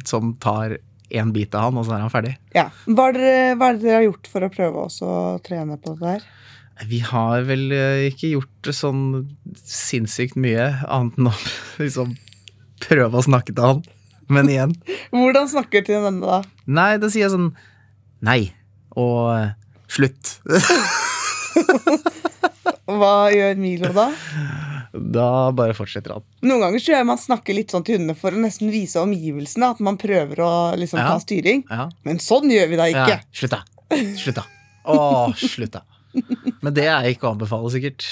som 0.09 0.35
tar 0.43 0.79
en 1.15 1.33
bit 1.35 1.55
av 1.55 1.69
han, 1.69 1.79
og 1.79 1.87
så 1.87 1.97
er 1.97 2.05
han 2.05 2.13
ferdig. 2.13 2.35
Ja. 2.57 2.69
Hva 2.89 3.11
er, 3.11 3.19
det 3.19 3.81
dere 3.85 3.99
har 3.99 4.07
gjort 4.09 4.31
for 4.31 4.47
å 4.47 4.53
prøve 4.53 4.87
også 4.89 5.09
å 5.09 5.21
trene 5.45 5.79
på 5.81 5.95
det 5.95 6.05
der? 6.05 6.29
Vi 6.91 6.99
har 7.07 7.45
vel 7.47 7.69
eh, 7.75 8.09
ikke 8.11 8.33
gjort 8.33 8.71
sånn 8.75 9.03
sinnssykt 9.55 10.39
mye, 10.41 10.73
annet 10.91 11.21
enn 11.21 11.31
å 11.31 11.35
liksom 11.83 12.17
prøve 12.85 13.21
å 13.21 13.27
snakke 13.27 13.55
til 13.55 13.69
han. 13.69 13.85
Men 14.33 14.49
igjen. 14.51 14.73
Hvordan 15.15 15.51
snakker 15.53 15.85
du 15.85 15.91
til 15.91 16.07
denne, 16.09 16.25
da? 16.25 16.41
Nei, 16.65 16.95
da 17.01 17.11
sier 17.13 17.27
jeg 17.27 17.35
sånn 17.35 17.53
Nei. 18.25 18.55
Og 18.97 19.35
eh, 19.35 19.53
slutt. 19.95 20.35
Hva 22.85 23.13
gjør 23.33 23.57
Milo 23.61 23.91
da? 23.97 24.09
Da 24.95 25.29
bare 25.57 25.75
fortsetter 25.75 26.13
han. 26.15 26.25
Noen 26.47 26.61
ganger 26.63 26.83
tror 26.85 26.97
jeg 26.99 27.07
man 27.09 27.19
snakker 27.21 27.57
litt 27.57 27.73
sånn 27.75 27.85
til 27.87 27.97
hundene 27.99 28.15
for 28.19 28.35
å 28.37 28.43
nesten 28.43 28.71
vise 28.71 29.01
omgivelsene 29.03 29.73
at 29.75 29.81
man 29.83 29.97
prøver 30.01 30.43
å 30.45 30.51
liksom 30.79 31.01
Ja. 31.01 31.09
ta 31.15 31.19
styring. 31.23 31.65
Ja. 31.71 31.89
Men 32.07 32.21
sånn 32.23 32.51
gjør 32.53 32.69
vi 32.71 32.77
da 32.79 32.87
ikke. 32.93 33.09
Ja, 33.17 33.21
slutt, 33.35 33.57
da. 33.57 33.63
Slutt, 34.21 34.39
da. 34.39 34.45
Å, 34.85 34.99
slutt, 35.39 35.73
da. 35.79 35.83
Men 36.65 36.75
det 36.77 36.85
er 36.89 37.07
ikke 37.11 37.27
å 37.29 37.33
anbefale, 37.35 37.71
sikkert. 37.75 38.05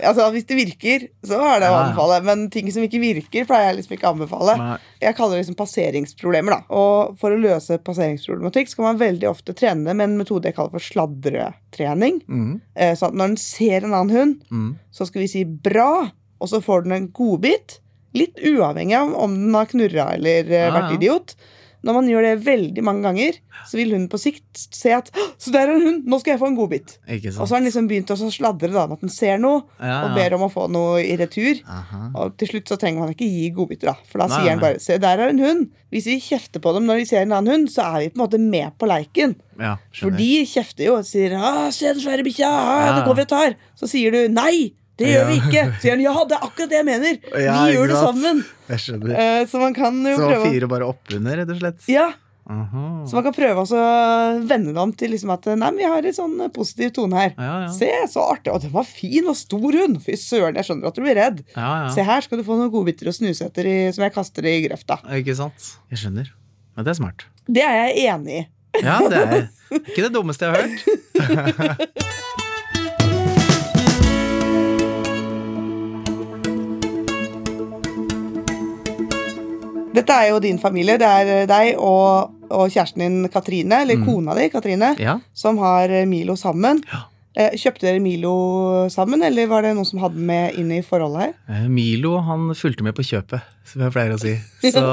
Altså, 0.00 0.26
Hvis 0.34 0.46
det 0.48 0.56
virker, 0.58 1.04
så 1.24 1.38
er 1.38 1.60
det 1.62 1.68
å 1.68 1.72
Ja, 1.72 1.76
ja. 1.76 1.82
anbefale. 1.86 2.18
Men 2.26 2.46
ting 2.50 2.70
som 2.74 2.82
ikke 2.84 3.00
virker, 3.02 3.46
pleier 3.48 3.70
jeg 3.70 3.78
liksom 3.78 3.94
ikke 3.96 4.08
å 4.10 4.14
anbefale. 4.16 4.56
Nei. 4.60 4.78
Jeg 5.04 5.16
kaller 5.18 5.36
det 5.38 5.44
liksom 5.44 5.58
passeringsproblemer. 5.60 6.56
da. 6.56 6.60
Og 6.74 7.16
for 7.20 7.30
å 7.34 7.40
løse 7.40 7.78
passeringsproblematikk 7.84 8.68
skal 8.72 8.88
man 8.90 9.00
veldig 9.00 9.28
ofte 9.30 9.54
trene 9.56 9.94
med 9.94 10.04
en 10.08 10.18
metode 10.20 10.50
jeg 10.50 10.56
kaller 10.58 10.74
for 10.76 10.84
sladretrening. 10.84 12.20
Mm, 12.28 12.60
Eh, 12.76 12.94
Så 12.94 13.06
at 13.08 13.14
når 13.14 13.28
den 13.34 13.36
ser 13.40 13.84
en 13.84 13.94
annen 13.94 14.10
hund, 14.16 14.36
mm. 14.50 14.70
så 14.92 15.06
skal 15.06 15.22
vi 15.22 15.28
si 15.30 15.44
bra, 15.44 16.10
og 16.40 16.48
så 16.50 16.60
får 16.62 16.84
den 16.84 16.92
en 16.92 17.08
godbit. 17.14 17.78
Litt 18.14 18.36
uavhengig 18.38 18.94
av 18.98 19.14
om 19.18 19.34
den 19.34 19.54
har 19.54 19.66
knurra 19.66 20.12
eller 20.14 20.44
eh, 20.50 20.66
Ja, 20.68 20.70
vært 20.74 20.90
ja. 20.92 20.96
idiot. 20.98 21.34
Når 21.84 21.96
man 21.98 22.08
gjør 22.08 22.24
det 22.24 22.32
veldig 22.46 22.84
mange 22.86 23.04
ganger, 23.04 23.38
så 23.68 23.76
vil 23.78 23.92
hun 23.92 24.06
på 24.08 24.20
sikt 24.20 24.62
se 24.72 24.94
at 24.96 25.10
«Hå, 25.14 25.26
Så 25.38 25.52
der 25.52 25.68
er 25.68 25.82
hun! 25.82 26.00
Nå 26.08 26.18
skal 26.22 26.34
jeg 26.34 26.40
få 26.40 26.48
en 26.48 26.56
godbit. 26.56 26.96
Og 27.04 27.42
så 27.44 27.50
har 27.50 27.58
han 27.58 27.66
liksom 27.68 27.88
begynt 27.90 28.12
å 28.14 28.16
sladre 28.16 28.70
da, 28.72 28.86
med 28.88 28.96
at 28.96 29.04
han 29.04 29.12
ser 29.12 29.40
noe, 29.42 29.64
Ja, 29.80 29.98
og 30.06 30.16
ber 30.16 30.36
om 30.38 30.46
å 30.46 30.50
få 30.52 30.66
noe 30.72 31.02
i 31.04 31.16
retur. 31.20 31.60
Aha. 31.68 32.02
Og 32.22 32.36
til 32.40 32.54
slutt 32.54 32.72
så 32.72 32.78
trenger 32.80 33.04
man 33.04 33.12
ikke 33.12 33.28
gi 33.28 33.50
godbiter, 33.54 33.92
da. 33.92 33.96
For 34.08 34.22
da 34.22 34.28
Nei, 34.30 34.38
sier 34.40 34.54
han 34.54 34.62
bare 34.62 34.80
Se, 34.84 34.96
der 35.00 35.20
er 35.20 35.32
en 35.34 35.42
hund. 35.44 35.66
Hvis 35.94 36.08
vi 36.10 36.16
kjefter 36.22 36.62
på 36.62 36.72
dem 36.74 36.88
når 36.88 37.02
de 37.02 37.08
ser 37.10 37.22
en 37.22 37.34
annen 37.36 37.52
hund, 37.52 37.68
så 37.70 37.84
er 37.86 37.98
vi 38.02 38.12
på 38.14 38.18
en 38.18 38.24
måte 38.24 38.40
med 38.42 38.74
på 38.80 38.88
leiken. 38.90 39.36
Ja, 39.60 39.76
For 39.94 40.14
de 40.14 40.30
kjefter 40.50 40.88
jo 40.88 40.96
og 40.98 41.04
sier 41.06 41.36
'Se 41.70 41.92
den 41.92 42.02
svære 42.02 42.24
bikkja! 42.26 42.50
Det 42.96 43.04
går 43.06 43.14
vi 43.20 43.26
og 43.28 43.28
tar.' 43.28 43.54
Så 43.78 43.86
sier 43.86 44.10
du 44.10 44.28
'Nei, 44.28 44.72
det 44.98 45.08
gjør 45.10 45.26
vi 45.30 45.38
ikke'. 45.40 45.64
Så 45.80 45.86
gjør 45.88 45.94
han 45.96 46.02
'Ja, 46.04 46.24
det 46.24 46.36
er 46.36 46.44
akkurat 46.48 46.68
det 46.70 46.78
jeg 46.80 46.86
mener'. 46.86 47.18
Vi 47.34 47.72
gjør 47.74 47.86
det 47.88 47.96
sammen. 48.00 48.44
Jeg 48.68 48.78
skjønner. 48.78 49.14
Eh, 49.18 49.46
så 49.46 49.60
man 49.60 49.74
kan 49.74 49.94
jo 50.04 50.16
Så 50.16 50.28
prøve 50.28 50.52
fire 50.52 50.68
bare 50.68 50.86
oppunder, 50.86 51.36
rett 51.42 51.50
og 51.50 51.58
slett? 51.60 51.88
Ja, 51.88 52.12
Aha. 52.44 53.06
så 53.08 53.14
man 53.16 53.22
kan 53.24 53.32
prøve 53.32 53.64
å 53.64 54.46
vende 54.46 54.74
dem 54.76 54.92
til 54.92 55.10
liksom 55.10 55.30
at 55.32 55.46
Nei, 55.46 55.70
men 55.70 55.78
vi 55.78 55.84
har 55.88 56.04
en 56.04 56.12
sånn 56.12 56.40
eh, 56.44 56.48
positiv 56.48 56.92
tone 56.92 57.16
her. 57.16 57.32
Ja, 57.38 57.60
ja. 57.64 57.68
Se, 57.72 57.88
så 58.12 58.20
artig. 58.34 58.52
Og 58.52 58.60
den 58.60 58.70
var 58.70 58.84
fin 58.84 59.26
og 59.26 59.34
stor 59.36 59.72
hun! 59.72 59.98
Fy 59.98 60.12
søren, 60.20 60.54
jeg 60.54 60.64
skjønner 60.68 60.86
at 60.88 60.94
du 60.94 61.00
blir 61.02 61.14
redd. 61.16 61.42
ja, 61.56 61.88
Se 61.88 62.02
her 62.04 62.20
skal 62.20 62.38
du 62.38 62.44
få 62.44 62.58
noen 62.58 62.70
godbiter 62.70 63.08
og 63.08 63.14
snuse 63.16 63.46
etter 63.48 63.64
i, 63.66 63.76
som 63.92 64.04
jeg 64.04 64.12
kaster 64.12 64.44
i 64.44 64.60
grøfta. 64.68 65.00
Ikke 65.16 65.34
sant? 65.34 65.78
Jeg 65.90 65.98
skjønner. 66.04 66.30
Men 66.76 66.84
det 66.84 66.90
er 66.90 67.00
smart. 67.00 67.24
Det 67.48 67.62
er 67.62 67.88
jeg 67.88 68.12
enig 68.12 68.40
i. 68.42 68.46
Ja, 68.82 68.98
det 69.08 69.16
er 69.16 69.48
ikke 69.88 70.02
det 70.08 70.12
dummeste 70.12 70.44
jeg 70.44 70.54
har 70.54 70.62
hørt. 70.68 71.88
Dette 79.94 80.12
er 80.12 80.30
jo 80.32 80.40
din 80.42 80.58
familie. 80.58 80.98
Det 80.98 81.06
er 81.06 81.28
eh, 81.42 81.46
deg 81.50 81.76
og, 81.78 82.32
og 82.50 82.68
kjæresten 82.74 83.02
din 83.04 83.28
Katrine, 83.30 83.82
eller 83.84 83.96
Mm. 84.00 84.06
kona 84.08 84.34
di, 84.34 84.48
Katrine, 84.50 84.94
Ja. 84.98 85.18
som 85.32 85.58
har 85.62 85.88
eh, 85.90 86.06
Milo 86.10 86.34
sammen. 86.36 86.82
Ja. 86.92 87.04
Eh, 87.36 87.50
Kjøpte 87.58 87.86
dere 87.88 87.98
Milo 88.02 88.32
sammen, 88.94 89.22
eller 89.26 89.46
var 89.50 89.62
det 89.66 89.72
noen 89.74 89.86
som 89.88 89.98
hadde 90.02 90.18
med 90.22 90.54
inn 90.58 90.70
i 90.70 90.82
forholdet 90.86 91.32
her? 91.48 91.68
Milo 91.68 92.18
han 92.22 92.52
fulgte 92.54 92.84
med 92.86 92.94
på 92.94 93.02
kjøpet, 93.06 93.42
som 93.66 93.82
jeg 93.82 93.90
pleier 93.94 94.14
å 94.14 94.20
si. 94.22 94.34
Så, 94.74 94.84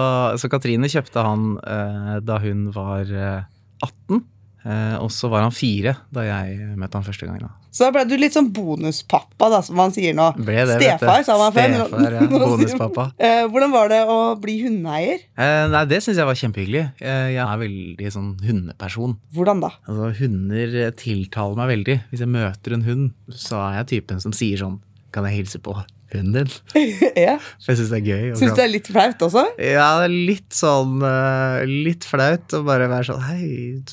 så 0.41 0.49
Katrine 0.49 0.89
kjøpte 0.89 1.21
han 1.25 1.57
eh, 1.61 2.15
da 2.25 2.39
hun 2.41 2.71
var 2.73 3.01
eh, 3.05 3.43
18. 3.85 4.23
Eh, 4.61 4.95
og 5.01 5.09
så 5.09 5.29
var 5.31 5.41
han 5.41 5.53
fire 5.55 5.95
da 6.13 6.21
jeg 6.27 6.75
møtte 6.77 6.99
han 6.99 7.05
første 7.07 7.25
gang. 7.25 7.39
da. 7.41 7.49
Så 7.71 7.87
da 7.87 7.93
ble 7.95 8.03
du 8.05 8.13
litt 8.19 8.35
sånn 8.35 8.49
bonuspappa, 8.53 9.47
da, 9.49 9.61
som 9.65 9.77
man 9.79 9.93
sier 9.95 10.13
nå. 10.17 10.27
Ble 10.37 10.65
det. 10.69 10.75
Stefar, 10.81 11.23
sa 11.25 11.37
man 11.39 11.53
før. 11.55 11.75
Stefar, 11.87 12.17
ja. 12.17 12.25
Bonuspappa. 12.29 13.05
Eh, 13.17 13.45
hvordan 13.47 13.71
var 13.73 13.89
det 13.93 14.01
å 14.05 14.17
bli 14.41 14.57
hundeeier? 14.65 15.23
Eh, 15.39 15.63
nei, 15.71 15.83
det 15.89 16.01
syns 16.05 16.19
jeg 16.19 16.27
var 16.29 16.37
kjempehyggelig. 16.37 16.83
Eh, 16.99 17.29
jeg 17.37 17.41
er 17.45 17.61
veldig 17.63 18.11
sånn 18.13 18.29
hundeperson. 18.43 19.15
Hvordan 19.33 19.63
da? 19.63 19.71
Altså, 19.87 20.11
Hunder 20.21 20.77
tiltaler 20.99 21.57
meg 21.61 21.71
veldig. 21.77 21.97
Hvis 22.11 22.25
jeg 22.25 22.33
møter 22.35 22.77
en 22.77 22.85
hund, 22.85 23.09
så 23.33 23.63
er 23.69 23.79
jeg 23.81 23.91
typen 23.95 24.21
som 24.21 24.35
sier 24.35 24.59
sånn 24.61 24.79
Kan 25.11 25.25
jeg 25.27 25.41
hilse 25.41 25.59
på 25.59 25.73
hunden 26.19 26.47
din? 26.47 26.79
ja. 27.25 27.37
For 27.61 27.73
jeg 27.73 27.81
syns 27.81 27.91
det 27.93 27.99
er 28.01 28.07
gøy. 28.07 28.23
Syns 28.39 28.55
du 28.55 28.59
det 28.59 28.65
er 28.65 28.73
litt 28.73 28.89
flaut 28.91 29.25
også? 29.27 29.45
Ja, 29.57 29.87
det 30.01 30.07
er 30.09 30.15
litt 30.31 30.55
sånn 30.55 31.03
eh, 31.07 31.61
Litt 31.87 32.07
flaut 32.07 32.57
å 32.57 32.63
bare 32.67 32.89
være 32.91 33.09
sånn 33.11 33.23
Hei, 33.27 33.45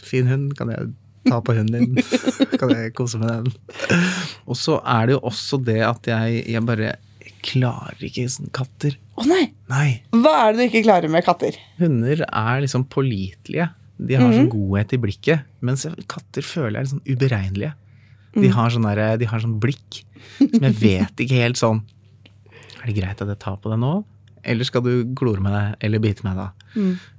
fin 0.04 0.30
hund, 0.30 0.54
kan 0.58 0.72
jeg 0.74 0.92
ta 1.28 1.40
på 1.44 1.54
hunden 1.56 1.94
din? 1.94 2.08
Kan 2.60 2.72
jeg 2.72 2.94
kose 2.96 3.20
med 3.20 3.28
den? 3.28 4.04
Og 4.48 4.56
så 4.58 4.78
er 4.80 5.08
det 5.08 5.18
jo 5.18 5.24
også 5.28 5.60
det 5.60 5.80
at 5.84 6.08
jeg, 6.08 6.44
jeg 6.48 6.64
bare 6.66 6.94
klarer 7.44 8.00
ikke 8.08 8.24
sånn 8.32 8.50
katter. 8.54 8.96
Å 9.18 9.26
nei! 9.28 9.42
Nei. 9.70 9.88
Hva 10.14 10.32
er 10.46 10.54
det 10.54 10.58
du 10.58 10.64
ikke 10.68 10.86
klarer 10.86 11.12
med 11.12 11.26
katter? 11.26 11.58
Hunder 11.78 12.24
er 12.26 12.62
liksom 12.64 12.86
pålitelige. 12.90 13.68
De 13.98 14.16
har 14.16 14.32
sånn 14.32 14.50
godhet 14.52 14.94
i 14.94 15.00
blikket. 15.02 15.46
Mens 15.64 15.84
katter 16.10 16.46
føler 16.46 16.78
jeg 16.78 16.80
er 16.80 16.86
litt 16.86 16.94
sånn 16.94 17.06
uberegnelige. 17.08 17.74
De 18.38 18.50
har 18.54 18.72
sånn, 18.72 18.86
der, 18.86 19.16
de 19.18 19.28
har 19.28 19.42
sånn 19.42 19.58
blikk 19.60 20.02
som 20.38 20.66
jeg 20.68 20.76
vet 20.84 21.24
ikke 21.24 21.40
helt 21.42 21.60
sånn 21.60 21.82
Er 22.88 22.94
det 22.94 23.02
greit 23.02 23.20
at 23.20 23.28
jeg 23.28 23.38
tar 23.42 23.58
på 23.60 23.68
det 23.68 23.76
nå? 23.82 23.90
Eller 24.48 24.64
skal 24.64 24.80
du 24.80 24.92
klore 25.18 25.42
med 25.44 25.52
deg, 25.52 25.74
eller 25.84 26.00
bite 26.00 26.24
meg 26.24 26.38
da? 26.38 26.46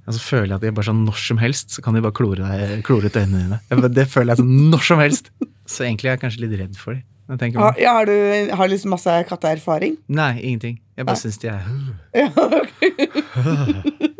Og 0.08 0.16
så 0.16 0.22
føler 0.24 0.48
jeg 0.48 0.56
at 0.56 0.64
de 0.64 0.72
bare 0.74 0.88
sånn 0.88 1.04
når 1.06 1.20
som 1.22 1.38
helst 1.38 1.76
så 1.76 1.84
kan 1.84 1.94
de 1.94 2.02
bare 2.02 2.16
klore, 2.16 2.42
deg, 2.42 2.80
klore 2.86 3.06
ut 3.06 3.18
øynene 3.20 3.60
dine. 3.70 3.90
Det 3.94 4.06
føler 4.10 4.32
jeg 4.34 4.40
sånn 4.42 4.70
når 4.72 4.82
som 4.88 5.02
helst. 5.04 5.30
Så 5.70 5.84
egentlig 5.86 6.10
er 6.10 6.16
jeg 6.16 6.22
kanskje 6.24 6.42
litt 6.42 6.56
redd 6.58 6.74
for 6.80 6.96
dem. 6.96 7.06
Jeg 7.30 7.54
Har, 7.54 7.76
ja, 7.78 7.92
har 7.94 8.08
du 8.08 8.50
har 8.58 8.66
liksom 8.72 8.90
masse 8.90 9.12
katteerfaring? 9.28 9.94
Nei, 10.10 10.32
ingenting. 10.42 10.80
Jeg 10.98 11.06
bare 11.06 11.20
syns 11.20 11.38
de 11.38 11.52
er 11.52 11.62
Ja, 12.18 12.26
ok. 12.34 12.70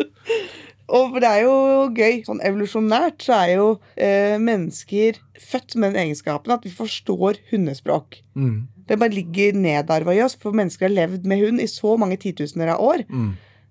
Og 0.90 1.16
det 1.22 1.28
er 1.28 1.44
jo 1.44 1.54
gøy. 1.94 2.20
Sånn 2.26 2.42
evolusjonært 2.46 3.22
så 3.26 3.36
er 3.36 3.52
jo 3.56 3.66
eh, 3.94 4.36
mennesker 4.42 5.18
født 5.40 5.76
med 5.78 5.94
den 5.94 6.06
egenskapen 6.06 6.54
at 6.54 6.66
vi 6.66 6.72
forstår 6.74 7.38
hundespråk. 7.50 8.20
mm, 8.38 8.56
Det 8.90 8.98
bare 8.98 9.14
ligger 9.14 9.54
nedarva 9.54 10.14
i 10.16 10.20
oss, 10.24 10.34
for 10.40 10.56
mennesker 10.56 10.88
har 10.88 10.94
levd 10.96 11.24
med 11.30 11.38
hund 11.44 11.62
i 11.62 11.68
så 11.70 11.94
mange 12.00 12.18
titusener 12.20 12.72
av 12.74 12.82
år. 12.82 13.04
mm. 13.08 13.30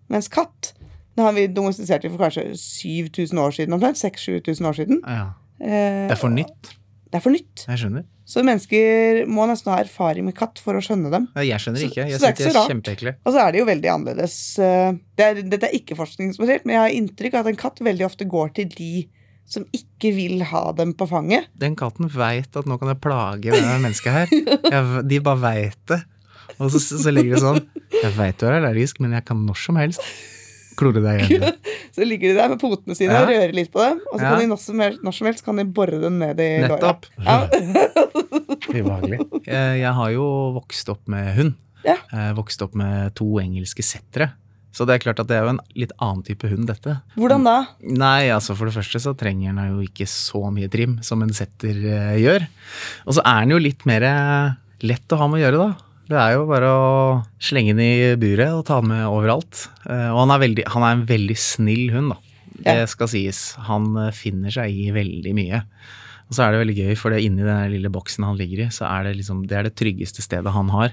Mens 0.10 0.30
katt 0.32 0.72
det 1.20 1.26
har 1.26 1.34
vi 1.36 1.48
domestisert 1.52 2.06
for 2.08 2.18
kanskje 2.24 2.54
7000 2.56 3.38
år 3.44 3.52
siden. 3.52 3.74
omtrent, 3.76 3.98
6000-7000 4.00 4.66
år 4.70 4.78
siden. 4.78 5.02
Ja. 5.04 5.26
Eh, 5.60 6.08
Det 6.08 6.16
er 6.16 6.22
for 6.22 6.30
nytt. 6.32 6.72
det 7.12 7.20
er 7.20 7.20
for 7.26 7.30
nytt. 7.36 7.66
Jeg 7.68 7.78
skjønner. 7.82 8.06
Så 8.30 8.44
mennesker 8.46 9.26
må 9.28 9.46
nesten 9.50 9.74
ha 9.74 9.80
erfaring 9.84 10.24
med 10.30 10.36
katt 10.38 10.60
for 10.64 10.78
å 10.78 10.82
skjønne 10.86 11.10
dem. 11.12 11.28
Ja, 11.36 11.42
Jeg 11.42 11.60
skjønner 11.60 11.82
ikke. 11.84 12.06
ikke. 12.06 12.14
så 12.14 12.20
så 12.20 12.20
det 12.20 12.30
er 12.30 12.36
ikke 12.38 12.52
så 12.54 13.06
rart. 13.10 13.16
Og 13.26 13.34
så 13.34 13.40
er 13.48 13.52
det 13.52 13.60
jo 13.60 13.66
veldig 13.66 13.90
annerledes. 13.92 14.60
eh, 14.60 14.92
Det 15.18 15.26
er, 15.26 15.42
dette 15.42 15.64
er 15.68 15.74
ikke 15.76 15.98
forskningsbasert, 15.98 16.64
men 16.66 16.76
jeg 16.76 16.82
har 16.86 16.96
inntrykk 17.02 17.34
av 17.34 17.40
at 17.48 17.50
en 17.52 17.56
katt 17.58 17.80
veldig 17.82 18.06
ofte 18.06 18.26
går 18.30 18.54
til 18.56 18.70
de 18.70 19.10
som 19.50 19.66
ikke 19.76 20.12
vil 20.16 20.44
ha 20.46 20.64
dem 20.78 20.94
på 20.98 21.08
fanget. 21.10 21.48
Den 21.58 21.76
katten 21.80 22.08
veit 22.14 22.56
at 22.60 22.68
nå 22.70 22.78
kan 22.80 22.92
jeg 22.94 23.02
plage 23.02 23.50
det 23.56 23.62
mennesket 23.82 24.14
her. 24.14 24.34
Jeg, 24.70 25.06
de 25.10 25.20
bare 25.26 25.42
veit 25.42 25.80
det. 25.90 26.04
Og 26.60 26.70
så, 26.74 26.80
så 26.82 27.12
ligger 27.14 27.36
det 27.38 27.42
sånn 27.44 27.60
Jeg 27.94 28.10
veit 28.18 28.40
du 28.42 28.48
er 28.50 28.58
allergisk, 28.58 28.98
men 29.04 29.14
jeg 29.16 29.24
kan 29.28 29.42
når 29.46 29.58
som 29.62 29.78
helst 29.80 30.02
klore 30.80 31.02
deg 31.04 31.20
i 31.20 31.26
øynene. 31.38 31.52
Så 31.96 32.06
ligger 32.08 32.30
de 32.32 32.36
der 32.38 32.50
med 32.54 32.60
potene 32.62 32.96
sine 32.96 33.12
Ja. 33.12 33.24
og 33.26 33.28
rører 33.34 33.52
litt 33.58 33.72
på 33.74 33.82
dem, 33.84 33.98
og 34.14 34.20
så 34.20 34.24
Ja. 34.24 34.30
kan 34.32 34.40
de 34.40 34.46
når 34.48 34.60
som 34.64 34.80
helst, 34.80 35.02
når 35.04 35.16
som 35.18 35.28
helst 35.28 35.44
kan 35.44 35.58
de 35.60 35.66
bore 35.76 35.98
dem 36.00 36.20
ned 36.22 36.40
i 36.40 36.48
låra. 36.64 36.78
Nettopp. 36.78 37.08
Ja. 37.26 37.36
Ubehagelig. 38.70 39.20
Jeg, 39.48 39.80
jeg 39.82 39.94
har 39.98 40.12
jo 40.14 40.26
vokst 40.56 40.92
opp 40.94 41.02
med 41.12 41.34
hund. 41.36 41.56
Ja. 41.84 41.96
Jeg 42.14 42.36
vokst 42.38 42.62
opp 42.64 42.76
med 42.80 43.12
to 43.20 43.28
engelske 43.42 43.84
settere. 43.86 44.30
Så 44.80 44.86
det 44.88 44.96
er 44.96 45.02
klart 45.04 45.20
at 45.20 45.28
det 45.28 45.36
er 45.36 45.44
jo 45.44 45.52
en 45.58 45.60
litt 45.76 45.92
annen 46.00 46.22
type 46.24 46.48
hund, 46.48 46.70
dette. 46.70 46.94
Hvordan 47.20 47.44
da? 47.44 47.56
Nei, 47.84 48.30
altså 48.32 48.54
for 48.56 48.70
det 48.70 48.78
første 48.78 49.02
så 49.04 49.12
trenger 49.20 49.52
den 49.52 49.74
jo 49.74 49.84
ikke 49.84 50.08
så 50.08 50.46
mye 50.56 50.70
trim 50.72 50.94
som 51.04 51.20
en 51.26 51.34
setter 51.36 51.76
eh, 51.84 52.16
gjør. 52.24 52.46
Og 53.04 53.18
så 53.18 53.26
er 53.28 53.44
den 53.44 53.58
jo 53.58 53.60
litt 53.60 53.84
mer 53.90 54.06
eh, 54.08 54.54
lett 54.88 55.12
å 55.12 55.20
ha 55.20 55.28
med 55.28 55.42
å 55.42 55.44
gjøre, 55.44 55.66
da. 55.66 55.70
Det 56.10 56.18
er 56.24 56.38
jo 56.38 56.48
bare 56.48 56.72
å 56.72 56.88
slenge 57.44 57.76
den 57.76 57.84
i 57.84 58.16
buret 58.22 58.56
og 58.56 58.64
ta 58.70 58.80
den 58.80 58.94
med 58.94 59.04
overalt. 59.12 59.66
Eh, 59.84 60.08
og 60.14 60.22
han 60.24 60.32
er, 60.38 60.44
veldig, 60.48 60.68
han 60.72 60.88
er 60.88 60.96
en 60.96 61.06
veldig 61.12 61.40
snill 61.44 61.86
hund, 61.98 62.16
da. 62.16 62.24
Det 62.64 62.80
skal 62.92 63.12
sies. 63.12 63.44
Han 63.68 63.92
finner 64.16 64.56
seg 64.56 64.72
i 64.72 64.94
veldig 64.96 65.36
mye. 65.36 65.66
Og 66.30 66.36
så 66.38 66.44
er 66.46 66.54
det 66.54 66.60
veldig 66.62 66.76
gøy, 66.78 66.92
for 67.00 67.10
det 67.10 67.24
inni 67.26 67.42
den 67.42 67.72
lille 67.74 67.90
boksen 67.90 68.22
han 68.28 68.36
ligger 68.38 68.68
i, 68.68 68.70
så 68.70 68.86
er 68.86 69.08
det 69.08 69.16
liksom, 69.18 69.40
det 69.50 69.56
er 69.58 69.64
det 69.66 69.72
tryggeste 69.80 70.22
stedet 70.22 70.52
han 70.54 70.68
har. 70.70 70.92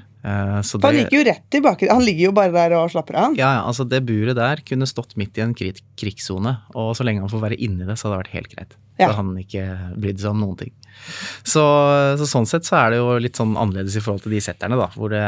Så 0.64 0.78
For 0.80 0.88
han 0.88 0.94
det- 0.96 1.02
ligger 1.04 1.18
jo 1.20 1.26
rett 1.28 1.44
tilbake. 1.52 1.90
Han 1.92 2.00
ligger 2.06 2.24
jo 2.30 2.32
bare 2.32 2.52
der 2.54 2.72
og 2.78 2.88
slapper 2.90 3.18
av. 3.20 3.36
ja, 3.36 3.50
ja, 3.58 3.62
altså 3.68 3.84
det 3.86 4.00
buret 4.08 4.34
der 4.34 4.62
kunne 4.64 4.88
stått 4.88 5.12
midt 5.20 5.36
i 5.36 5.42
en 5.44 5.52
krig 5.54 5.82
krigssone, 6.00 6.56
og 6.74 6.96
så 6.96 7.04
lenge 7.04 7.20
han 7.20 7.28
får 7.28 7.44
være 7.44 7.60
inni 7.60 7.84
det, 7.84 7.98
så 8.00 8.08
hadde 8.08 8.16
det 8.16 8.22
vært 8.24 8.34
helt 8.38 8.54
greit. 8.56 8.74
Ja. 8.98 9.10
Da 9.10 9.18
han 9.20 9.36
ikke 9.36 9.66
brydde 10.00 10.24
seg 10.24 10.30
om 10.32 10.40
noen 10.40 10.56
ting. 10.56 10.72
Så, 11.44 11.60
så 12.16 12.24
sånn 12.32 12.48
sett 12.48 12.64
så 12.64 12.78
er 12.80 12.94
det 12.96 13.02
jo 13.02 13.12
litt 13.20 13.36
sånn 13.36 13.52
annerledes 13.60 13.98
i 14.00 14.00
forhold 14.00 14.24
til 14.24 14.32
de 14.32 14.40
setterne, 14.40 14.80
da, 14.80 14.88
hvor 14.96 15.12
det, 15.12 15.22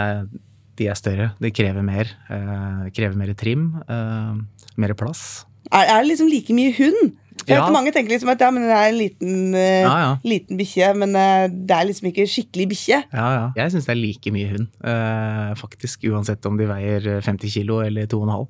de 0.81 0.89
er 0.89 0.97
større. 0.97 1.31
Det 1.39 1.53
krever 1.53 1.85
mer. 1.85 2.09
Eh, 2.33 2.89
krever 2.97 3.15
mer 3.21 3.35
trim. 3.37 3.75
Eh, 3.85 4.41
mer 4.81 4.95
plass. 4.97 5.45
Er, 5.69 5.85
er 5.85 6.01
det 6.01 6.15
liksom 6.15 6.31
like 6.33 6.55
mye 6.57 6.73
hund? 6.81 7.18
Jeg 7.49 7.63
vet 7.63 7.75
Mange 7.75 7.93
tenker 7.95 8.15
liksom 8.15 8.31
at 8.33 8.43
ja, 8.45 8.51
men 8.55 8.67
det 8.69 8.77
er 8.77 8.91
en 8.91 8.99
liten, 8.99 9.33
eh, 9.57 9.87
Ja, 9.87 10.11
liten 10.27 10.61
bikkje, 10.61 10.93
men 11.01 11.17
eh, 11.19 11.49
det 11.49 11.75
er 11.77 11.89
liksom 11.89 12.11
ikke 12.11 12.29
skikkelig 12.29 12.69
bikkje. 12.75 13.01
Ja, 13.13 13.27
ja. 13.37 13.47
Jeg 13.57 13.75
syns 13.75 13.89
det 13.89 13.95
er 13.95 14.01
like 14.01 14.33
mye 14.35 14.53
hund, 14.53 14.69
eh, 14.85 15.51
faktisk, 15.59 16.07
uansett 16.13 16.45
om 16.49 16.61
de 16.61 16.69
veier 16.69 17.11
50 17.25 17.55
kilo 17.57 17.81
eller 17.85 18.09
2,5. 18.11 18.47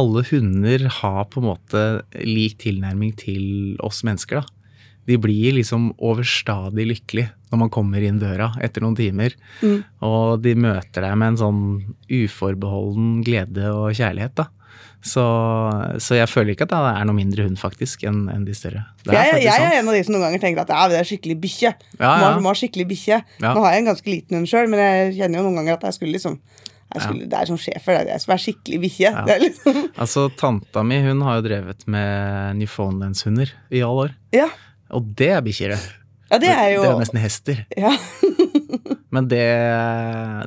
Alle 0.00 0.24
hunder 0.30 0.88
har 1.00 1.24
på 1.30 1.42
en 1.42 1.48
måte 1.52 1.86
lik 2.24 2.58
tilnærming 2.64 3.14
til 3.20 3.78
oss 3.84 4.02
mennesker, 4.06 4.42
da. 4.42 4.60
De 5.04 5.18
blir 5.20 5.52
liksom 5.58 5.90
overstadig 6.00 6.86
lykkelig 6.88 7.26
når 7.52 7.60
man 7.60 7.72
kommer 7.72 8.02
inn 8.02 8.18
døra 8.22 8.48
etter 8.64 8.82
noen 8.84 8.96
timer. 8.98 9.34
Mm. 9.60 9.82
Og 10.06 10.40
de 10.42 10.54
møter 10.56 11.04
deg 11.04 11.16
med 11.20 11.34
en 11.34 11.40
sånn 11.42 11.62
uforbeholden 12.08 13.18
glede 13.26 13.68
og 13.68 13.92
kjærlighet, 13.94 14.34
da. 14.40 14.48
Så, 15.04 15.22
så 16.00 16.16
jeg 16.16 16.30
føler 16.32 16.54
ikke 16.54 16.64
at 16.64 16.72
det 16.72 16.78
er 16.96 17.04
noe 17.04 17.16
mindre 17.18 17.44
hund, 17.44 17.58
faktisk, 17.60 18.06
enn 18.08 18.22
en 18.32 18.46
de 18.46 18.54
større. 18.56 18.86
Er 19.04 19.34
jeg, 19.34 19.42
jeg 19.44 19.64
er 19.66 19.78
en 19.82 19.90
av 19.90 19.96
de 19.96 20.02
som 20.06 20.14
noen 20.16 20.24
ganger 20.24 20.40
tenker 20.40 20.64
at 20.64 20.72
ja, 20.72 20.84
det 20.88 21.00
er 21.02 21.08
skikkelig 21.08 21.36
bikkje. 21.42 21.72
Ja, 21.98 22.12
ja. 22.22 22.30
må 22.40 22.48
ha 22.48 22.56
skikkelig 22.56 22.86
bikkje. 22.94 23.18
Ja. 23.42 23.50
Nå 23.52 23.64
har 23.66 23.74
jeg 23.74 23.84
en 23.84 23.90
ganske 23.90 24.08
liten 24.08 24.38
hund 24.38 24.48
sjøl, 24.48 24.70
men 24.72 24.80
jeg 24.80 25.10
kjenner 25.18 25.42
jo 25.42 25.44
noen 25.48 25.58
ganger 25.60 25.76
at 25.76 25.84
jeg 25.90 25.98
skulle 25.98 26.16
liksom 26.16 26.38
jeg 26.94 27.02
skulle, 27.02 27.26
Det 27.26 27.36
er 27.40 27.48
som 27.48 27.58
schæfer, 27.58 27.96
det 27.96 28.00
er 28.04 28.10
jeg 28.12 28.22
som 28.22 28.32
er 28.34 28.40
skikkelig 28.44 28.78
bikkje. 28.84 29.10
Liksom, 29.42 29.78
Altså, 30.04 30.24
tanta 30.38 30.84
mi 30.86 31.00
hun 31.04 31.20
har 31.26 31.40
jo 31.40 31.44
drevet 31.48 31.84
med 31.90 32.60
Newfoundlandshunder 32.62 33.52
i 33.74 33.82
alle 33.84 34.08
år. 34.08 34.16
ja. 34.36 34.48
Og 34.94 35.06
det 35.18 35.30
er 35.34 35.40
bikkjer, 35.42 35.72
det. 35.74 35.80
ja, 36.30 36.38
det 36.38 36.50
er 36.52 36.68
jo 36.74 36.82
Det 36.84 36.88
er 36.88 36.92
jo 36.92 37.00
nesten 37.02 37.18
hester. 37.18 37.62
ja. 37.76 37.92
Men 39.14 39.28
det, 39.30 39.44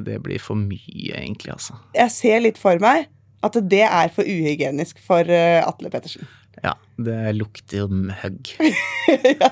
det 0.05 0.17
blir 0.23 0.39
for 0.43 0.59
mye, 0.59 1.13
egentlig, 1.19 1.53
altså. 1.53 1.77
Jeg 1.95 2.11
ser 2.11 2.41
litt 2.43 2.59
for 2.61 2.79
meg 2.83 3.07
at 3.45 3.57
det 3.69 3.83
er 3.85 4.09
for 4.13 4.25
uhygienisk 4.27 4.99
for 5.05 5.27
eh, 5.29 5.61
Atle 5.65 5.91
Pettersen. 5.93 6.25
Ja, 6.63 6.71
det 6.97 7.35
lukter 7.37 7.83
jo 7.83 7.85
høgg. 8.23 8.49
ja. 9.43 9.49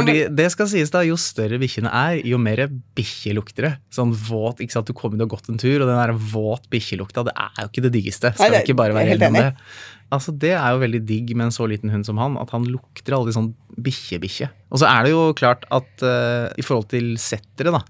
Fordi 0.00 0.16
men, 0.24 0.34
det 0.38 0.48
skal 0.50 0.66
sies 0.70 0.90
da, 0.90 1.04
jo 1.06 1.14
større 1.20 1.60
bikkjene 1.62 1.92
er, 1.94 2.18
jo 2.26 2.40
mer 2.42 2.64
bikkje 2.98 3.36
lukter 3.38 3.68
det. 3.68 3.72
Sånn 3.94 4.10
våt, 4.14 4.62
ikke 4.64 4.74
sant, 4.74 4.90
Du 4.90 4.96
kommer 4.96 5.14
inn 5.18 5.24
og 5.26 5.30
gått 5.36 5.50
en 5.52 5.60
tur, 5.62 5.76
og 5.78 5.86
den 5.86 5.94
der 6.00 6.12
våt 6.32 6.66
bikkjelukta, 6.72 7.24
det 7.28 7.36
er 7.38 7.62
jo 7.62 7.70
ikke 7.70 7.86
det 7.86 7.92
diggeste. 7.94 8.32
Skal 8.34 8.50
Nei, 8.50 8.58
det- 8.58 8.66
ikke 8.66 8.78
bare 8.82 8.96
være 8.98 9.12
helt 9.14 9.26
enig. 9.28 9.44
det? 9.46 9.54
Altså, 10.10 10.34
Det 10.34 10.52
er 10.58 10.74
jo 10.74 10.82
veldig 10.82 11.04
digg 11.06 11.36
med 11.36 11.46
en 11.46 11.54
så 11.54 11.68
liten 11.70 11.90
hund 11.94 12.06
som 12.06 12.18
han, 12.18 12.36
at 12.42 12.50
han 12.50 12.66
lukter 12.66 13.14
aldri 13.14 13.36
sånn 13.36 13.52
bikkjebikkje. 13.78 14.50
Og 14.74 14.82
så 14.82 14.90
er 14.90 15.06
det 15.06 15.14
jo 15.14 15.32
klart 15.38 15.62
at 15.70 16.02
uh, 16.02 16.50
i 16.58 16.66
forhold 16.66 16.90
til 16.90 17.14
settere, 17.16 17.70
da 17.70 17.84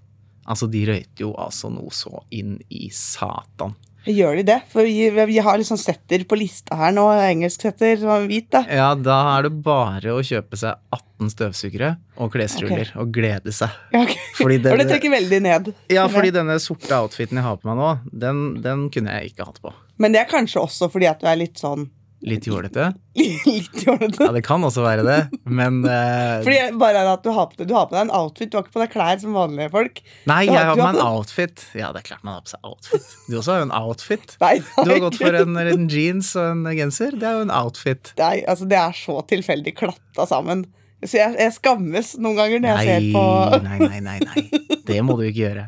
Altså, 0.50 0.66
de 0.66 0.80
røyter 0.88 1.20
jo 1.22 1.30
altså 1.38 1.68
noe 1.70 1.92
så 1.94 2.24
inn 2.34 2.56
i 2.74 2.88
satan. 2.90 3.76
Gjør 4.08 4.40
de 4.40 4.44
det? 4.48 4.58
For 4.72 4.86
vi, 4.86 5.10
vi 5.10 5.38
har 5.44 5.58
liksom 5.60 5.78
setter 5.80 6.24
på 6.28 6.38
lista 6.38 6.78
her 6.78 6.94
nå. 6.96 7.04
Engelsk 7.20 7.66
setter 7.66 7.98
som 8.00 8.12
er 8.14 8.26
hvit, 8.30 8.48
da. 8.52 8.64
Ja, 8.70 8.88
da 8.96 9.20
er 9.36 9.48
det 9.48 9.52
bare 9.64 10.14
å 10.16 10.22
kjøpe 10.24 10.58
seg 10.60 10.80
18 10.96 11.32
støvsugere 11.34 11.92
og 12.20 12.32
klesruller 12.32 12.92
og 13.00 13.12
glede 13.14 13.52
seg. 13.54 13.76
Okay. 13.92 14.16
ok. 14.16 14.68
og 14.72 14.80
det 14.80 14.88
trekker 14.88 15.14
veldig 15.14 15.40
ned. 15.44 15.72
Ja, 15.92 16.06
fordi 16.12 16.32
denne 16.34 16.56
sorte 16.62 16.96
outfiten 16.96 17.40
jeg 17.40 17.46
har 17.46 17.60
på 17.60 17.70
meg 17.70 17.80
nå, 17.80 17.94
den, 18.24 18.44
den 18.64 18.88
kunne 18.94 19.18
jeg 19.18 19.34
ikke 19.34 19.48
hatt 19.50 19.60
på. 19.64 19.74
Men 20.00 20.16
det 20.16 20.24
er 20.24 20.30
kanskje 20.30 20.62
også 20.64 20.88
fordi 20.92 21.10
at 21.10 21.20
du 21.20 21.28
er 21.28 21.40
litt 21.42 21.60
sånn 21.60 21.90
Litt 22.20 22.44
jålete. 22.44 22.90
Litt 23.16 23.82
jålete. 23.86 24.20
Ja, 24.26 24.32
det 24.34 24.42
kan 24.44 24.64
også 24.66 24.82
være 24.84 25.04
det, 25.06 25.18
men 25.48 25.78
uh... 25.86 26.42
Fordi 26.44 26.58
bare 26.80 27.04
at 27.14 27.22
du 27.24 27.30
har, 27.32 27.46
på, 27.48 27.64
du 27.64 27.72
har 27.72 27.86
på 27.88 27.96
deg 27.96 28.02
en 28.06 28.12
outfit, 28.18 28.50
du 28.52 28.58
har 28.58 28.66
ikke 28.66 28.74
på 28.74 28.82
deg 28.82 28.90
klær 28.92 29.22
som 29.22 29.36
vanlige 29.38 29.70
folk. 29.72 30.02
Nei, 30.28 30.42
jeg 30.50 30.58
har- 30.58 30.74
på 30.76 30.84
meg 30.84 30.98
en 30.98 31.06
outfit. 31.06 31.64
Ja, 31.78 31.88
det 31.96 32.02
er 32.02 32.08
klart 32.10 32.26
man 32.28 32.36
har 32.36 32.44
på 32.44 32.52
seg 32.52 32.68
outfit. 32.68 33.08
Du 33.30 33.38
også 33.40 33.54
har 33.54 33.62
jo 33.62 33.68
en 33.70 33.76
outfit. 33.80 34.36
Nei, 34.44 34.52
Du 34.60 34.92
har 34.92 35.00
gått 35.06 35.16
for 35.22 35.40
en, 35.40 35.56
en 35.64 35.88
jeans 35.88 36.34
og 36.36 36.50
en 36.52 36.68
genser. 36.76 37.16
Det 37.16 37.30
er 37.30 37.40
jo 37.40 37.46
en 37.48 37.54
outfit. 37.62 38.12
Nei, 38.20 38.34
altså 38.44 38.68
det 38.68 38.80
er 38.82 39.00
så 39.00 39.16
tilfeldig 39.32 39.76
klatta 39.80 40.28
sammen. 40.28 40.66
Så 41.00 41.16
jeg, 41.16 41.32
jeg 41.40 41.56
skammes 41.56 42.12
noen 42.20 42.36
ganger 42.36 42.60
når 42.60 42.74
jeg 42.74 42.76
Nei, 42.76 42.88
ser 42.90 43.06
på 43.14 43.62
nei, 43.64 43.78
nei, 43.80 44.00
nei, 44.04 44.18
nei. 44.28 44.64
Det 44.90 44.98
må 45.06 45.16
du 45.16 45.24
ikke 45.30 45.46
gjøre. 45.46 45.64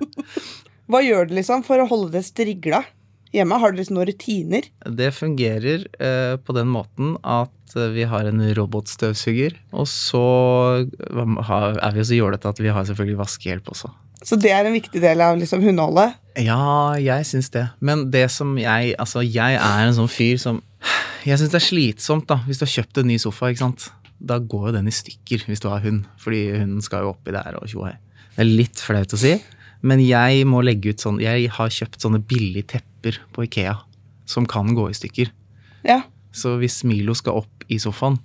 Hva 0.92 1.00
gjør 1.00 1.30
du 1.30 1.38
liksom 1.38 1.62
for 1.64 1.80
å 1.80 1.86
holde 1.88 2.12
det 2.18 2.26
strigla 2.28 2.82
hjemme? 3.34 3.58
Har 3.62 3.74
liksom 3.76 3.98
noen 3.98 4.08
rutiner? 4.10 4.68
Det 4.86 5.10
fungerer 5.16 5.86
eh, 5.98 6.36
på 6.40 6.56
den 6.56 6.70
måten 6.72 7.16
at 7.22 7.76
eh, 7.76 7.92
vi 7.94 8.06
har 8.08 8.28
en 8.28 8.42
robotstøvsuger, 8.58 9.56
og 9.72 9.88
så 9.90 10.24
har, 11.48 11.78
er 11.78 11.96
vi 11.96 12.06
så 12.08 12.18
jålete 12.18 12.52
at 12.52 12.62
vi 12.62 12.72
har 12.72 12.88
selvfølgelig 12.88 13.20
vaskehjelp 13.22 13.72
også. 13.74 13.92
Så 14.22 14.38
det 14.38 14.52
er 14.54 14.68
en 14.68 14.76
viktig 14.76 15.00
del 15.02 15.22
av 15.24 15.38
liksom 15.40 15.64
hundeholdet. 15.64 16.14
Ja, 16.38 16.94
jeg 17.00 17.26
syns 17.26 17.50
det. 17.52 17.66
Men 17.82 18.06
det 18.14 18.28
som 18.32 18.54
jeg 18.56 18.94
Altså, 19.02 19.20
jeg 19.26 19.58
er 19.58 19.82
en 19.82 19.96
sånn 19.96 20.08
fyr 20.08 20.38
som 20.40 20.62
Jeg 21.26 21.36
syns 21.38 21.52
det 21.52 21.58
er 21.58 21.66
slitsomt, 21.66 22.28
da, 22.30 22.38
hvis 22.46 22.58
du 22.58 22.64
har 22.64 22.72
kjøpt 22.72 23.02
en 23.02 23.10
ny 23.10 23.18
sofa, 23.20 23.50
ikke 23.50 23.62
sant. 23.62 23.88
Da 24.22 24.38
går 24.38 24.68
jo 24.68 24.76
den 24.78 24.88
i 24.90 24.94
stykker 24.94 25.44
hvis 25.46 25.62
du 25.62 25.68
har 25.70 25.82
hund, 25.84 26.06
fordi 26.22 26.40
hunden 26.56 26.82
skal 26.82 27.04
jo 27.04 27.12
oppi 27.12 27.34
der 27.34 27.58
og 27.58 27.68
tjohei. 27.70 27.92
Det 28.32 28.42
er 28.42 28.48
litt 28.48 28.80
flaut 28.82 29.14
å 29.14 29.20
si, 29.20 29.36
men 29.82 30.00
jeg 30.04 30.44
må 30.46 30.60
legge 30.64 30.92
ut 30.94 31.02
sånn 31.02 31.18
Jeg 31.22 31.48
har 31.56 31.68
kjøpt 31.74 32.00
sånne 32.04 32.20
billige 32.28 32.66
tepper 32.76 33.18
på 33.34 33.44
Ikea 33.48 33.76
som 34.26 34.46
kan 34.46 34.70
gå 34.74 34.88
i 34.88 34.94
stykker. 34.96 35.30
Ja. 35.84 36.00
Så 36.32 36.54
hvis 36.60 36.80
Milo 36.88 37.12
skal 37.18 37.40
opp 37.42 37.64
i 37.68 37.76
sofaen, 37.82 38.20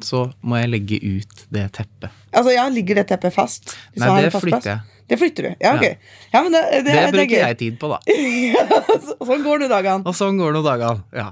så 0.00 0.30
må 0.40 0.56
jeg 0.60 0.70
legge 0.70 0.96
ut 1.02 1.42
det 1.52 1.66
teppet. 1.76 2.08
Altså, 2.32 2.54
ja, 2.54 2.68
Ligger 2.72 2.94
det 3.02 3.08
teppet 3.10 3.34
fast? 3.34 3.74
Hvis 3.92 4.00
Nei, 4.04 4.22
det 4.24 4.30
fast 4.32 4.46
flytter 4.46 4.70
jeg. 4.70 4.80
Det 5.10 5.18
flytter 5.18 5.42
du? 5.42 5.50
Ja, 5.60 5.74
ok. 5.74 5.84
Ja, 6.32 6.40
men 6.46 6.52
det, 6.54 6.62
det, 6.70 6.84
Det 6.86 6.94
er- 6.94 7.08
er 7.08 7.12
bruker 7.12 7.34
det 7.34 7.42
jeg 7.42 7.58
tid 7.58 7.78
på, 7.82 7.90
da. 7.90 7.98
Så- 9.08 9.18
sånn 9.26 9.42
går 9.44 9.64
det 9.66 9.68
dagene. 9.74 10.06
Og 10.06 10.14
sånn 10.16 10.38
går 10.38 10.54
noen 10.54 10.64
dager. 10.70 11.02
Ja. 11.12 11.26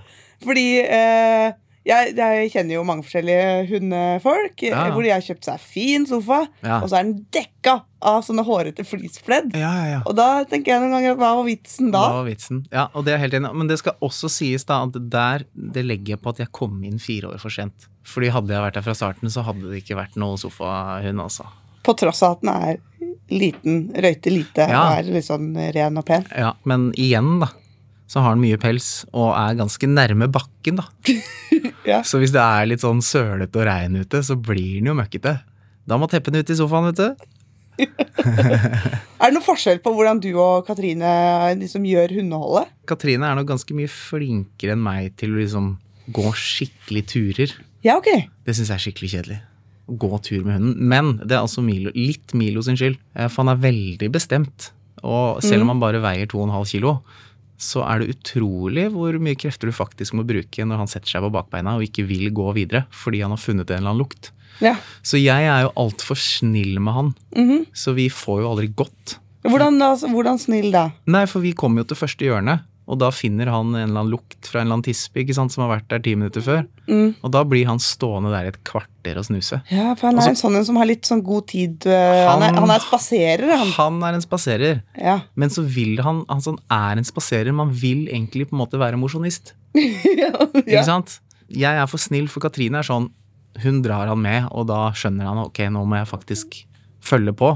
Fordi 0.44 0.66
eh, 0.82 1.52
jeg, 1.88 2.12
jeg 2.18 2.50
kjenner 2.52 2.76
jo 2.76 2.83
mange 2.87 3.04
forskjellige 3.07 3.66
hundefolk 3.71 4.62
Ja, 4.68 4.85
hvor 4.92 5.02
de 5.07 5.11
har 5.14 5.23
kjøpt 5.25 5.47
seg 5.49 5.61
fin 5.64 6.04
sofa, 6.09 6.42
Ja. 6.62 6.78
og 6.83 6.90
så 6.92 6.99
er 7.00 7.07
den 7.09 7.26
dekka 7.35 7.78
av 8.04 8.21
sånne 8.23 8.45
hårete 8.47 8.85
fleecefledd. 8.87 9.57
Ja, 9.59 9.71
ja, 9.75 9.87
ja. 9.97 10.00
Og 10.07 10.14
da 10.18 10.45
tenker 10.47 10.75
jeg 10.76 10.83
noen 10.85 10.92
ganger 10.95 11.16
hva 11.18 11.33
var 11.40 11.47
vitsen 11.49 11.90
da? 11.95 12.02
Hva 12.04 12.21
var 12.21 12.28
vitsen? 12.28 12.61
Ja, 12.71 12.85
og 12.95 13.04
det 13.09 13.14
er 13.16 13.23
helt 13.25 13.35
enig. 13.35 13.50
Men 13.59 13.66
det 13.73 13.80
skal 13.80 13.97
også 14.04 14.30
sies 14.30 14.64
da 14.68 14.83
at 14.87 14.95
der 15.11 15.47
det 15.57 15.83
legger 15.88 16.14
jeg 16.14 16.23
på 16.23 16.30
at 16.37 16.42
jeg 16.45 16.52
kom 16.54 16.76
inn 16.87 17.00
fire 17.02 17.33
år 17.33 17.40
for 17.42 17.50
sent. 17.50 17.88
Fordi 18.07 18.30
hadde 18.33 18.54
jeg 18.54 18.62
vært 18.68 18.78
der 18.78 18.87
fra 18.87 18.95
starten, 18.95 19.33
så 19.35 19.42
hadde 19.49 19.66
det 19.73 19.83
ikke 19.83 19.99
vært 19.99 20.14
noe 20.21 20.38
sofahund, 20.40 21.21
altså. 21.25 21.49
På 21.88 21.97
tross 21.99 22.23
av 22.23 22.37
at 22.38 22.45
den 22.45 22.52
er 22.54 22.78
liten, 23.33 23.80
røyter 23.97 24.33
lite 24.33 24.68
Ja. 24.71 24.78
og 24.85 24.99
er 25.02 25.11
litt 25.18 25.26
sånn 25.26 25.50
ren 25.75 25.99
og 26.00 26.07
pen. 26.09 26.25
Ja, 26.37 26.52
men 26.64 26.92
igjen, 26.97 27.40
da. 27.42 27.50
Så 28.09 28.23
har 28.25 28.33
den 28.38 28.40
mye 28.47 28.57
pels 28.57 29.04
og 29.12 29.35
er 29.37 29.59
ganske 29.59 29.85
nærme 29.90 30.30
bakken, 30.33 30.78
da. 30.80 30.87
Ja. 31.88 32.02
Så 32.04 32.21
hvis 32.21 32.35
det 32.35 32.42
er 32.45 32.68
litt 32.68 32.83
sånn 32.85 33.00
sølete 33.04 33.62
og 33.62 33.64
regn 33.68 33.97
ute, 34.02 34.21
så 34.26 34.37
blir 34.37 34.78
den 34.78 34.90
jo 34.92 34.97
møkkete. 34.99 35.38
Da 35.88 35.97
må 35.97 36.09
teppene 36.12 36.42
ut 36.45 36.50
i 36.52 36.57
sofaen, 36.59 36.90
vet 36.92 37.00
du. 37.00 37.28
Er 39.18 39.30
det 39.30 39.35
noen 39.37 39.45
forskjell 39.45 39.78
på 39.83 39.92
hvordan 39.95 40.21
du 40.23 40.30
og 40.40 40.66
Katrine 40.66 41.11
liksom 41.61 41.85
gjør 41.87 42.14
hundeholdet? 42.18 42.73
Katrine 42.90 43.28
er 43.28 43.38
nok 43.38 43.49
ganske 43.52 43.75
mye 43.76 43.90
flinkere 43.90 44.75
enn 44.75 44.83
meg 44.85 45.12
til 45.21 45.35
å 45.35 45.40
liksom 45.40 45.68
gå 46.14 46.33
skikkelig 46.38 47.04
turer. 47.12 47.54
Ja, 47.87 47.97
ok. 48.00 48.09
Det 48.47 48.57
syns 48.57 48.73
jeg 48.73 48.76
er 48.78 48.85
skikkelig 48.87 49.11
kjedelig. 49.14 49.38
Å 49.88 49.97
gå 50.02 50.11
tur 50.26 50.42
med 50.45 50.59
hunden. 50.59 50.75
Men 50.90 51.12
det 51.23 51.37
er 51.37 51.45
altså 51.45 51.62
Milo, 51.64 51.92
litt 51.97 52.35
Milo 52.37 52.64
sin 52.66 52.76
skyld. 52.78 52.99
eh, 53.14 53.28
For 53.30 53.45
han 53.45 53.54
er 53.54 53.62
veldig 53.62 54.11
bestemt. 54.12 54.71
Og 55.07 55.38
selv 55.47 55.62
om 55.62 55.71
han 55.73 55.80
bare 55.83 56.00
veier 56.02 56.26
2,5 56.28 56.66
kilo, 56.73 56.97
så 57.58 57.82
er 57.84 58.00
det 58.04 58.14
utrolig 58.14 58.86
hvor 58.94 59.16
mye 59.22 59.36
krefter 59.38 59.68
du 59.68 59.74
faktisk 59.74 60.14
må 60.14 60.24
bruke 60.26 60.64
når 60.64 60.84
han 60.84 60.90
setter 60.90 61.10
seg 61.16 61.24
på 61.26 61.32
bakbeina 61.34 61.74
og 61.76 61.86
ikke 61.86 62.06
vil 62.06 62.30
gå 62.34 62.52
videre 62.56 62.84
fordi 62.94 63.24
han 63.24 63.34
har 63.34 63.42
funnet 63.42 63.70
en 63.70 63.80
eller 63.80 63.90
annen 63.92 64.02
lukt. 64.04 64.30
Ja. 64.62 64.76
Så 65.06 65.18
jeg 65.20 65.46
er 65.46 65.66
jo 65.66 65.72
altfor 65.78 66.18
snill 66.18 66.78
med 66.82 66.94
han. 66.94 67.10
Mhm. 67.36 67.66
Så 67.74 67.94
vi 67.98 68.08
får 68.10 68.42
jo 68.42 68.52
aldri 68.52 68.70
gått. 68.74 69.18
hvordan, 69.46 69.78
da, 69.78 69.92
hvordan 69.96 70.38
snill 70.38 70.70
da? 70.74 70.88
Nei, 71.06 71.24
for 71.26 71.40
vi 71.42 71.52
kommer 71.52 71.82
jo 71.82 71.90
til 71.90 72.00
første 72.00 72.26
hjørne, 72.26 72.60
og 72.88 72.97
da 73.02 73.11
finner 73.12 73.50
han 73.52 73.68
en 73.75 73.83
eller 73.83 74.00
annen 74.00 74.12
lukt 74.14 74.49
fra 74.49 74.62
en 74.62 74.66
eller 74.66 74.78
annen 74.78 74.87
tispe 74.87 75.21
ikke 75.21 75.35
sant, 75.37 75.52
som 75.52 75.66
har 75.66 75.75
vært 75.75 75.90
der 75.92 76.00
ti 76.07 76.14
minutter 76.16 76.40
før. 76.45 76.62
Mm. 76.88 77.11
Og 77.21 77.33
da 77.35 77.42
blir 77.45 77.66
han 77.68 77.80
stående 77.85 78.30
der 78.33 78.49
i 78.49 78.52
et 78.54 78.57
kvarter 78.64 79.21
og 79.21 79.26
snuse. 79.28 79.59
Ja, 79.68 79.90
for 79.92 80.09
han 80.09 80.16
er 80.16 80.23
Også, 80.25 80.33
en 80.33 80.40
sånn 80.40 80.57
en 80.57 80.64
som 80.71 80.78
har 80.80 80.88
litt 80.88 81.04
sånn 81.09 81.21
god 81.26 81.47
tid. 81.52 81.85
Han, 81.85 82.40
Han, 82.40 82.47
er, 82.49 82.57
Han- 82.62 82.73
er 82.73 82.80
spaserer, 82.87 83.52
han. 83.61 83.73
Han 83.76 84.00
er 84.09 84.16
en 84.16 84.25
spaserer. 84.25 84.80
Ja. 84.97 85.18
Men 85.37 85.52
så 85.52 85.62
vil 85.68 86.00
han 86.07 86.25
Han 86.33 86.40
sånn 86.40 86.59
er 86.73 86.97
en 86.97 87.04
spaserer. 87.04 87.52
Man 87.52 87.71
vil 87.76 88.07
egentlig 88.09 88.49
på 88.49 88.56
en 88.56 88.62
måte 88.65 88.80
være 88.80 88.97
mosjonist. 88.97 89.52
ja. 90.23 90.32
Ikke 90.65 90.84
sant? 90.89 91.21
Jeg 91.52 91.76
er 91.76 91.86
for 91.86 92.00
snill, 92.00 92.26
for 92.32 92.41
Katrine 92.45 92.80
er 92.80 92.89
sånn 92.89 93.10
Hun 93.62 93.82
drar 93.84 94.06
han 94.08 94.21
med, 94.23 94.49
og 94.52 94.67
da 94.69 94.89
skjønner 94.97 95.28
han 95.28 95.45
ok, 95.45 95.65
nå 95.73 95.84
må 95.84 95.97
jeg 96.00 96.08
faktisk 96.08 96.58
følge 97.04 97.32
på. 97.36 97.52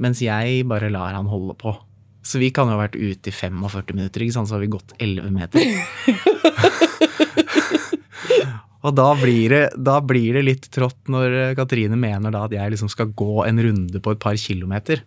Mens 0.00 0.20
jeg 0.24 0.64
bare 0.68 0.88
lar 0.92 1.12
han 1.14 1.26
holde 1.28 1.54
på. 1.60 1.76
Så 2.22 2.38
vi 2.38 2.52
kan 2.54 2.68
jo 2.70 2.76
ha 2.76 2.84
vært 2.84 2.96
ute 2.96 3.32
i 3.32 3.34
45 3.34 3.96
minutter, 3.96 4.22
ikke 4.22 4.36
sant? 4.36 4.48
så 4.48 4.54
har 4.56 4.62
vi 4.62 4.70
gått 4.70 4.94
11 5.02 5.30
meter. 5.34 5.60
og 8.86 8.94
da 8.94 9.08
blir, 9.18 9.50
det, 9.50 9.64
da 9.74 9.98
blir 10.06 10.38
det 10.38 10.44
litt 10.46 10.70
trått 10.70 11.10
når 11.10 11.56
Katrine 11.58 11.98
mener 11.98 12.30
da 12.34 12.44
at 12.46 12.54
jeg 12.54 12.70
liksom 12.76 12.90
skal 12.92 13.10
gå 13.10 13.42
en 13.48 13.58
runde 13.66 13.98
på 14.02 14.14
et 14.14 14.22
par 14.22 14.38
kilometer. 14.38 15.02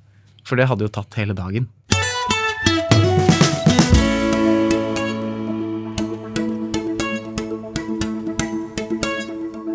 For 0.46 0.60
det 0.60 0.68
hadde 0.70 0.86
jo 0.86 0.94
tatt 0.94 1.16
hele 1.18 1.34
dagen. 1.38 1.72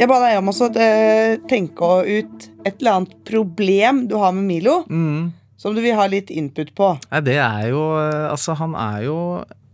Jeg 0.00 0.09
ba 0.09 0.16
deg 0.22 0.38
om 0.40 0.48
å 0.48 0.66
eh, 0.81 1.35
tenke 1.44 1.88
ut 2.09 2.44
et 2.64 2.79
eller 2.79 2.94
annet 2.94 3.18
problem 3.29 4.07
du 4.09 4.14
har 4.16 4.33
med 4.33 4.46
Milo, 4.48 4.79
Mm. 4.88 5.26
Som 5.61 5.77
du 5.77 5.83
vil 5.85 5.96
ha 5.99 6.07
litt 6.09 6.31
input 6.33 6.73
på. 6.77 6.94
Nei, 7.11 7.23
det 7.27 7.37
er 7.42 7.70
jo 7.73 7.83
eh, 8.01 8.29
Altså, 8.31 8.57
han 8.57 8.77
er 8.79 9.05
jo 9.05 9.16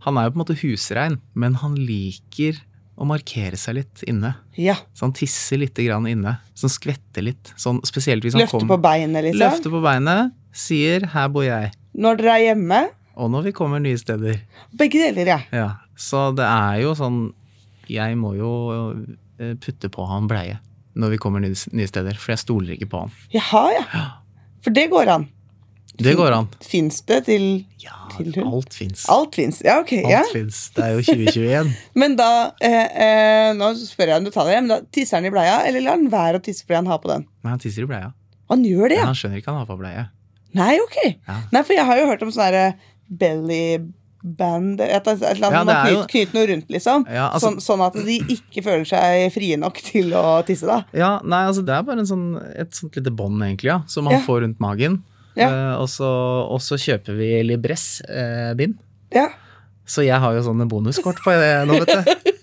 Han 0.03 0.19
er 0.19 0.27
jo 0.27 0.33
på 0.33 0.37
en 0.37 0.43
måte 0.43 0.57
husrein, 0.61 1.19
men 1.33 1.55
han 1.63 1.77
liker 1.79 2.59
å 2.97 3.05
markere 3.05 3.57
seg 3.59 3.75
litt 3.77 4.01
inne. 4.09 4.31
Ja. 4.57 4.73
Så 4.97 5.05
han 5.05 5.13
tisser 5.13 5.59
litt 5.61 5.77
grann 5.77 6.07
inne. 6.09 6.39
Sånn 6.57 6.71
skvetter 6.73 7.21
litt. 7.27 7.51
Sånn, 7.59 7.77
spesielt 7.85 8.25
hvis 8.25 8.33
han 8.33 8.41
Løfter 8.41 8.63
kommer 8.63 8.73
på 8.79 8.85
beinet, 8.87 9.27
liksom. 9.27 9.41
Løfter 9.43 9.73
på 9.75 9.81
beinet, 9.83 10.31
sier 10.49 11.05
'her 11.11 11.27
bor 11.29 11.45
jeg'. 11.45 11.75
Når 11.93 12.17
dere 12.17 12.31
er 12.33 12.43
hjemme. 12.47 12.79
Og 13.17 13.29
når 13.29 13.43
vi 13.49 13.51
kommer 13.59 13.83
nye 13.83 13.99
steder. 14.01 14.41
Begge 14.73 15.03
deler, 15.03 15.29
ja. 15.29 15.39
Ja. 15.53 15.69
Så 15.97 16.31
det 16.37 16.45
er 16.45 16.81
jo 16.81 16.93
sånn 16.97 17.33
Jeg 17.87 18.17
må 18.17 18.33
jo 18.35 18.51
eh, 19.39 19.53
putte 19.61 19.89
på 19.93 20.07
han 20.09 20.27
bleie 20.27 20.59
når 20.97 21.13
vi 21.13 21.17
kommer 21.21 21.39
nye, 21.39 21.53
steder, 21.87 22.17
for 22.17 22.33
jeg 22.33 22.41
stoler 22.41 22.73
ikke 22.73 22.89
på 22.89 23.03
han. 23.05 23.11
Jaha, 23.29 23.63
ja. 23.77 24.05
For 24.65 24.73
det 24.73 24.87
går 24.89 25.11
an. 25.13 25.27
Det 25.97 26.13
går 26.17 26.31
an. 26.35 26.47
Fins 26.61 27.01
det 27.09 27.23
til 27.25 27.65
Ja, 27.81 27.95
Til 28.15 28.31
hund? 28.35 28.53
alt 28.53 28.73
fins. 28.73 29.05
Alt 29.09 29.35
fins. 29.35 29.61
Ja, 29.65 29.79
ok. 29.81 29.93
Alt 30.03 30.11
Ja. 30.11 30.21
fins. 30.31 30.69
Det 30.75 30.83
er 30.85 30.91
jo 30.97 31.01
2021. 31.01 31.71
Men 31.95 32.15
da 32.19 32.51
eh, 32.61 32.87
eh, 33.07 33.53
Nå 33.57 33.71
spør 33.81 34.07
jeg 34.13 34.17
om 34.21 34.23
du 34.27 34.31
tar 34.31 34.45
det, 34.45 34.59
men 34.61 34.67
da 34.69 34.79
tisser 34.93 35.17
han 35.17 35.25
i 35.25 35.31
bleia, 35.33 35.63
eller 35.67 35.81
lar 35.81 35.97
han 35.97 36.09
være 36.13 36.37
å 36.39 36.43
tisse 36.45 36.63
fordi 36.65 36.75
han 36.81 36.85
har 36.91 36.99
på 37.01 37.09
den? 37.09 37.25
Nei, 37.43 37.49
han 37.55 37.59
tisser 37.63 37.83
i 37.83 37.89
bleia. 37.89 38.11
Han 38.49 38.63
gjør 38.63 38.89
det, 38.93 38.97
Men 38.97 39.03
ja? 39.03 39.09
han 39.09 39.17
skjønner 39.19 39.41
ikke 39.41 39.51
han 39.51 39.59
har 39.63 39.69
på 39.69 39.79
bleie. 39.81 40.05
Nei, 40.57 40.73
ok. 40.79 40.99
Ja. 41.27 41.39
Nei, 41.51 41.63
for 41.63 41.73
jeg 41.73 41.85
har 41.89 41.97
jo 41.99 42.05
hørt 42.07 42.21
om 42.23 42.29
sånn 42.31 42.45
derre 42.47 42.67
bellyband 43.09 44.81
Et, 44.81 45.07
et 45.07 45.23
eller 45.23 45.53
annet 45.61 45.73
Ja, 45.75 45.89
jo- 45.93 46.05
knyter 46.09 46.33
noe 46.37 46.47
rundt, 46.51 46.69
liksom. 46.73 47.05
Ja, 47.09 47.29
altså- 47.33 47.51
sånn, 47.53 47.59
sånn 47.61 47.85
at 47.85 47.93
de 47.93 48.17
ikke 48.37 48.63
føler 48.63 48.85
seg 48.85 49.31
frie 49.33 49.57
nok 49.57 49.77
til 49.83 50.11
å 50.13 50.43
tisse, 50.45 50.65
da. 50.67 50.83
Ja, 50.93 51.19
nei, 51.23 51.45
altså 51.47 51.63
det 51.65 51.73
er 51.75 51.83
bare 51.83 51.99
en 51.99 52.05
sånn, 52.09 52.25
et 52.55 52.71
sånt 52.73 52.95
lite 52.95 53.11
bånd 53.11 53.41
egentlig, 53.43 53.71
ja, 53.71 53.81
som 53.87 54.05
man 54.05 54.21
får 54.21 54.41
rundt 54.45 54.59
magen. 54.59 55.03
Ja. 55.37 55.49
Uh, 55.51 55.73
og, 55.83 55.89
så, 55.91 56.07
og 56.49 56.61
så 56.65 56.79
kjøper 56.81 57.17
vi 57.17 57.31
Libress-bind. 57.45 58.79
Ja. 59.15 59.29
så 59.87 60.03
jeg 60.03 60.19
har 60.19 60.33
jo 60.35 60.41
sånne 60.43 60.65
bonuskort 60.67 61.21
på 61.23 61.31
det 61.37 61.53
nå, 61.69 61.77
vet 61.85 61.93
du. 61.93 62.33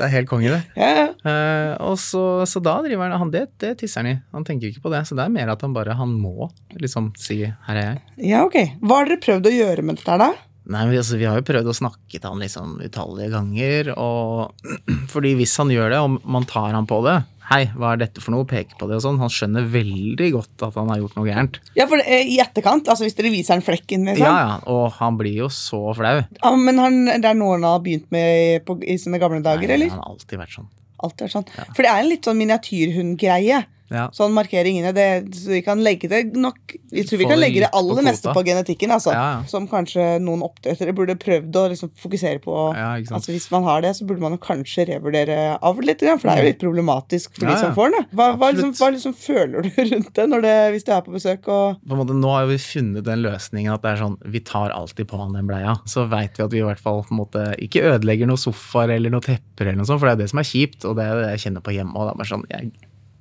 Det 0.00 0.06
er 0.06 0.12
helt 0.14 0.28
konge, 0.30 0.48
det. 0.48 0.60
Ja, 0.80 0.88
ja. 0.96 1.08
Eh, 1.28 1.72
og 1.84 1.98
så, 2.00 2.22
så 2.48 2.60
da 2.64 2.78
driver 2.80 3.10
han, 3.10 3.18
han 3.20 3.32
det, 3.34 3.42
det 3.60 3.74
tisser 3.82 4.00
han 4.00 4.08
i. 4.08 4.14
Han 4.32 4.46
tenker 4.48 4.70
ikke 4.70 4.86
på 4.86 4.92
det. 4.94 5.02
Så 5.08 5.16
det 5.18 5.26
er 5.26 5.34
mer 5.34 5.50
at 5.52 5.60
han 5.60 5.74
bare 5.76 5.96
han 5.98 6.14
må 6.16 6.48
liksom 6.80 7.10
si 7.20 7.42
'her 7.44 7.76
er 7.76 7.82
jeg'. 7.82 8.00
ja, 8.30 8.44
ok. 8.46 8.56
Hva 8.80 9.02
har 9.02 9.10
dere 9.10 9.20
prøvd 9.26 9.50
å 9.50 9.52
gjøre 9.52 9.84
med 9.84 10.00
dette 10.00 10.14
her, 10.14 10.22
da? 10.22 10.30
Nei, 10.70 10.86
vi, 10.88 10.96
altså, 11.02 11.18
Vi 11.20 11.26
har 11.28 11.36
jo 11.36 11.44
prøvd 11.50 11.68
å 11.68 11.76
snakke 11.76 12.16
til 12.16 12.28
han 12.30 12.40
liksom 12.40 12.78
utallige 12.80 13.34
ganger. 13.34 13.92
Og, 13.98 14.54
fordi 15.12 15.34
hvis 15.36 15.56
han 15.60 15.72
gjør 15.74 15.92
det, 15.92 16.00
og 16.00 16.24
man 16.24 16.48
tar 16.48 16.72
han 16.72 16.88
på 16.88 17.02
det 17.04 17.20
Hei, 17.50 17.64
hva 17.74 17.96
er 17.96 17.98
dette 18.04 18.22
for 18.22 18.30
noe? 18.30 18.46
Peker 18.46 18.78
på 18.78 18.86
det 18.86 19.00
og 19.00 19.02
sånn. 19.02 19.16
Han 19.18 19.32
skjønner 19.34 19.64
veldig 19.72 20.28
godt 20.36 20.62
at 20.68 20.76
han 20.78 20.90
har 20.92 21.00
gjort 21.00 21.16
noe 21.18 21.26
gærent. 21.26 21.56
Ja, 21.74 21.88
for 21.90 21.98
eh, 21.98 22.28
I 22.30 22.36
etterkant, 22.44 22.86
altså 22.86 23.02
hvis 23.08 23.16
dere 23.18 23.32
viser 23.34 23.56
han 23.56 23.64
flekken, 23.66 24.04
liksom. 24.06 24.22
Ja, 24.22 24.36
ja, 24.38 24.52
Og 24.70 24.94
han 25.00 25.18
blir 25.18 25.34
jo 25.34 25.48
så 25.50 25.80
flau. 25.98 26.20
Ja, 26.22 26.52
men 26.54 26.78
han, 26.78 27.00
det 27.10 27.26
er 27.26 27.34
noe 27.40 27.56
han 27.56 27.66
har 27.66 27.82
begynt 27.82 28.06
med 28.14 28.62
på, 28.68 28.78
i 28.86 28.94
sine 29.02 29.18
gamle 29.18 29.42
dager, 29.42 29.66
Nei, 29.66 29.80
eller? 29.80 29.90
Han 29.96 30.04
har 30.04 30.12
alltid 30.14 30.38
vært 30.44 30.54
sånn. 30.60 30.70
Alltid 31.02 31.26
vært 31.26 31.34
sånn. 31.34 31.50
For 31.74 31.82
det 31.82 31.90
er 31.90 32.04
en 32.04 32.10
litt 32.12 32.30
sånn 32.30 32.38
miniatyrhundgreie 32.38 33.60
Ja. 33.90 34.06
Sånn 34.14 34.34
markering 34.36 34.78
inne. 34.80 34.92
Det, 34.94 35.06
så 35.34 35.50
vi 35.56 35.62
kan 35.66 35.80
legge 35.82 36.08
det 36.10 36.22
nok 36.38 36.76
Vi 36.92 37.02
tror 37.06 37.18
vi 37.18 37.26
kan 37.26 37.40
legge 37.40 37.64
det 37.64 37.70
aller 37.74 38.04
meste 38.06 38.30
på 38.34 38.44
genetikken, 38.46 38.92
altså. 38.94 39.12
Ja, 39.14 39.24
ja. 39.40 39.40
Som 39.50 39.66
kanskje 39.70 40.04
noen 40.22 40.44
oppdrettere 40.46 40.94
burde 40.96 41.16
prøvd 41.20 41.58
å 41.58 41.64
liksom 41.72 41.92
fokusere 41.98 42.42
på. 42.44 42.56
Ja. 42.78 42.92
Altså 43.02 43.34
Hvis 43.34 43.50
man 43.52 43.66
har 43.66 43.82
det, 43.84 43.94
så 43.98 44.06
burde 44.06 44.22
man 44.22 44.38
kanskje 44.42 44.86
revurdere 44.92 45.38
avl 45.58 45.90
litt, 45.90 46.04
for 46.06 46.28
det 46.28 46.36
er 46.36 46.44
jo 46.44 46.50
litt 46.52 46.62
problematisk 46.62 47.34
for 47.36 47.50
de 47.50 47.56
som 47.58 47.74
får 47.76 47.94
det. 47.96 48.02
Hva, 48.14 48.30
hva, 48.38 48.52
liksom, 48.54 48.74
hva 48.78 48.90
liksom 48.94 49.16
føler 49.18 49.66
du 49.66 49.70
rundt 49.90 50.12
det, 50.16 50.28
det 50.46 50.56
hvis 50.74 50.86
du 50.86 50.92
er 50.94 51.04
på 51.06 51.14
besøk 51.14 51.48
og 51.50 51.80
på 51.90 51.98
måte, 51.98 52.16
Nå 52.20 52.30
har 52.32 52.46
vi 52.50 52.58
funnet 52.62 53.06
den 53.06 53.24
løsningen 53.24 53.74
at 53.74 53.84
det 53.84 53.94
er 53.94 54.02
sånn, 54.04 54.18
vi 54.30 54.42
tar 54.46 54.74
alltid 54.74 55.08
på 55.10 55.18
han 55.20 55.34
den 55.36 55.48
bleia. 55.50 55.76
Så 55.90 56.06
veit 56.10 56.38
vi 56.38 56.46
at 56.46 56.54
vi 56.54 56.62
i 56.62 56.66
hvert 56.66 56.82
fall 56.82 57.02
måte 57.14 57.50
ikke 57.62 57.84
ødelegger 57.94 58.30
noen 58.30 58.40
sofaer 58.40 58.94
eller 58.96 59.12
noen 59.12 59.26
tepper, 59.26 59.66
eller 59.66 59.80
noe 59.80 59.88
sånt, 59.88 60.02
for 60.02 60.10
det 60.10 60.18
er 60.18 60.22
det 60.24 60.30
som 60.32 60.42
er 60.42 60.48
kjipt. 60.50 60.86
Og 60.88 60.96
det 60.98 61.06
er 61.06 61.20
det 61.20 61.34
jeg 61.34 61.44
kjenner 61.46 61.64
på 61.64 61.74
hjemme. 61.74 61.94
Og 61.96 62.06
det 62.06 62.14
er 62.14 62.22
bare 62.22 62.32
sånn, 62.32 62.46
jeg 62.52 62.70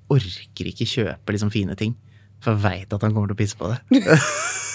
orker 0.10 0.72
ikke 0.72 0.90
kjøpe 0.90 1.36
liksom 1.36 1.54
fine 1.54 1.78
ting. 1.80 1.96
For 2.44 2.56
jeg 2.56 2.64
veit 2.64 2.96
at 2.96 3.04
han 3.04 3.14
kommer 3.16 3.32
til 3.32 3.38
å 3.38 3.42
pisse 3.44 3.60
på 3.60 3.72
det. 3.72 3.80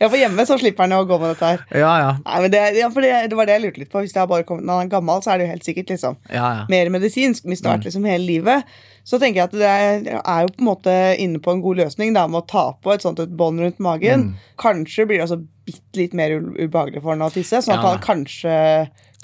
Ja, 0.00 0.08
for 0.08 0.18
hjemme 0.18 0.44
så 0.48 0.56
slipper 0.60 0.86
han 0.86 0.94
å 0.96 1.04
gå 1.08 1.16
med 1.20 1.34
dette 1.34 1.50
her. 1.52 1.62
Ja, 1.74 1.92
ja. 2.00 2.10
Nei, 2.24 2.40
men 2.44 2.52
det, 2.52 2.62
ja, 2.78 2.88
for 2.92 3.04
det, 3.04 3.12
det 3.30 3.38
var 3.38 3.48
det 3.48 3.56
jeg 3.56 3.64
lurte 3.64 3.82
litt 3.82 3.92
på. 3.92 4.02
Hvis 4.04 4.14
det 4.14 4.22
har 4.22 4.30
bare 4.30 4.46
kommet 4.46 4.66
når 4.66 4.80
han 4.80 4.88
er 4.88 4.92
gammel, 4.94 5.22
så 5.24 5.32
er 5.32 5.40
det 5.40 5.46
jo 5.46 5.52
helt 5.54 5.68
sikkert 5.68 5.92
liksom 5.94 6.18
ja, 6.28 6.48
ja. 6.58 6.64
mer 6.72 6.90
medisinsk. 6.94 7.46
Hvis 7.48 7.62
det 7.62 7.70
har 7.70 7.78
vært 7.78 7.88
liksom 7.88 8.08
hele 8.08 8.26
livet, 8.26 8.74
så 9.06 9.20
tenker 9.22 9.42
jeg 9.42 9.50
at 9.50 9.56
det 9.56 9.70
er, 9.70 10.20
er 10.20 10.44
jo 10.46 10.52
på 10.54 10.64
en 10.64 10.70
måte 10.70 10.94
inne 11.22 11.40
på 11.44 11.54
en 11.54 11.62
god 11.64 11.82
løsning 11.84 12.14
da, 12.16 12.26
med 12.30 12.42
å 12.42 12.48
ta 12.50 12.66
på 12.84 12.94
et 12.94 13.04
sånt 13.04 13.22
et 13.22 13.34
bånd 13.38 13.62
rundt 13.64 13.82
magen. 13.84 14.30
Kanskje 14.60 15.08
blir 15.08 15.20
det 15.20 15.28
altså 15.28 15.40
bitte 15.64 16.00
litt 16.00 16.16
mer 16.16 16.36
ubehagelig 16.36 17.00
for 17.00 17.14
han 17.14 17.24
å 17.24 17.32
tisse, 17.32 17.62
sånn 17.64 17.78
at 17.78 17.86
han 17.88 18.02
kanskje, 18.04 18.56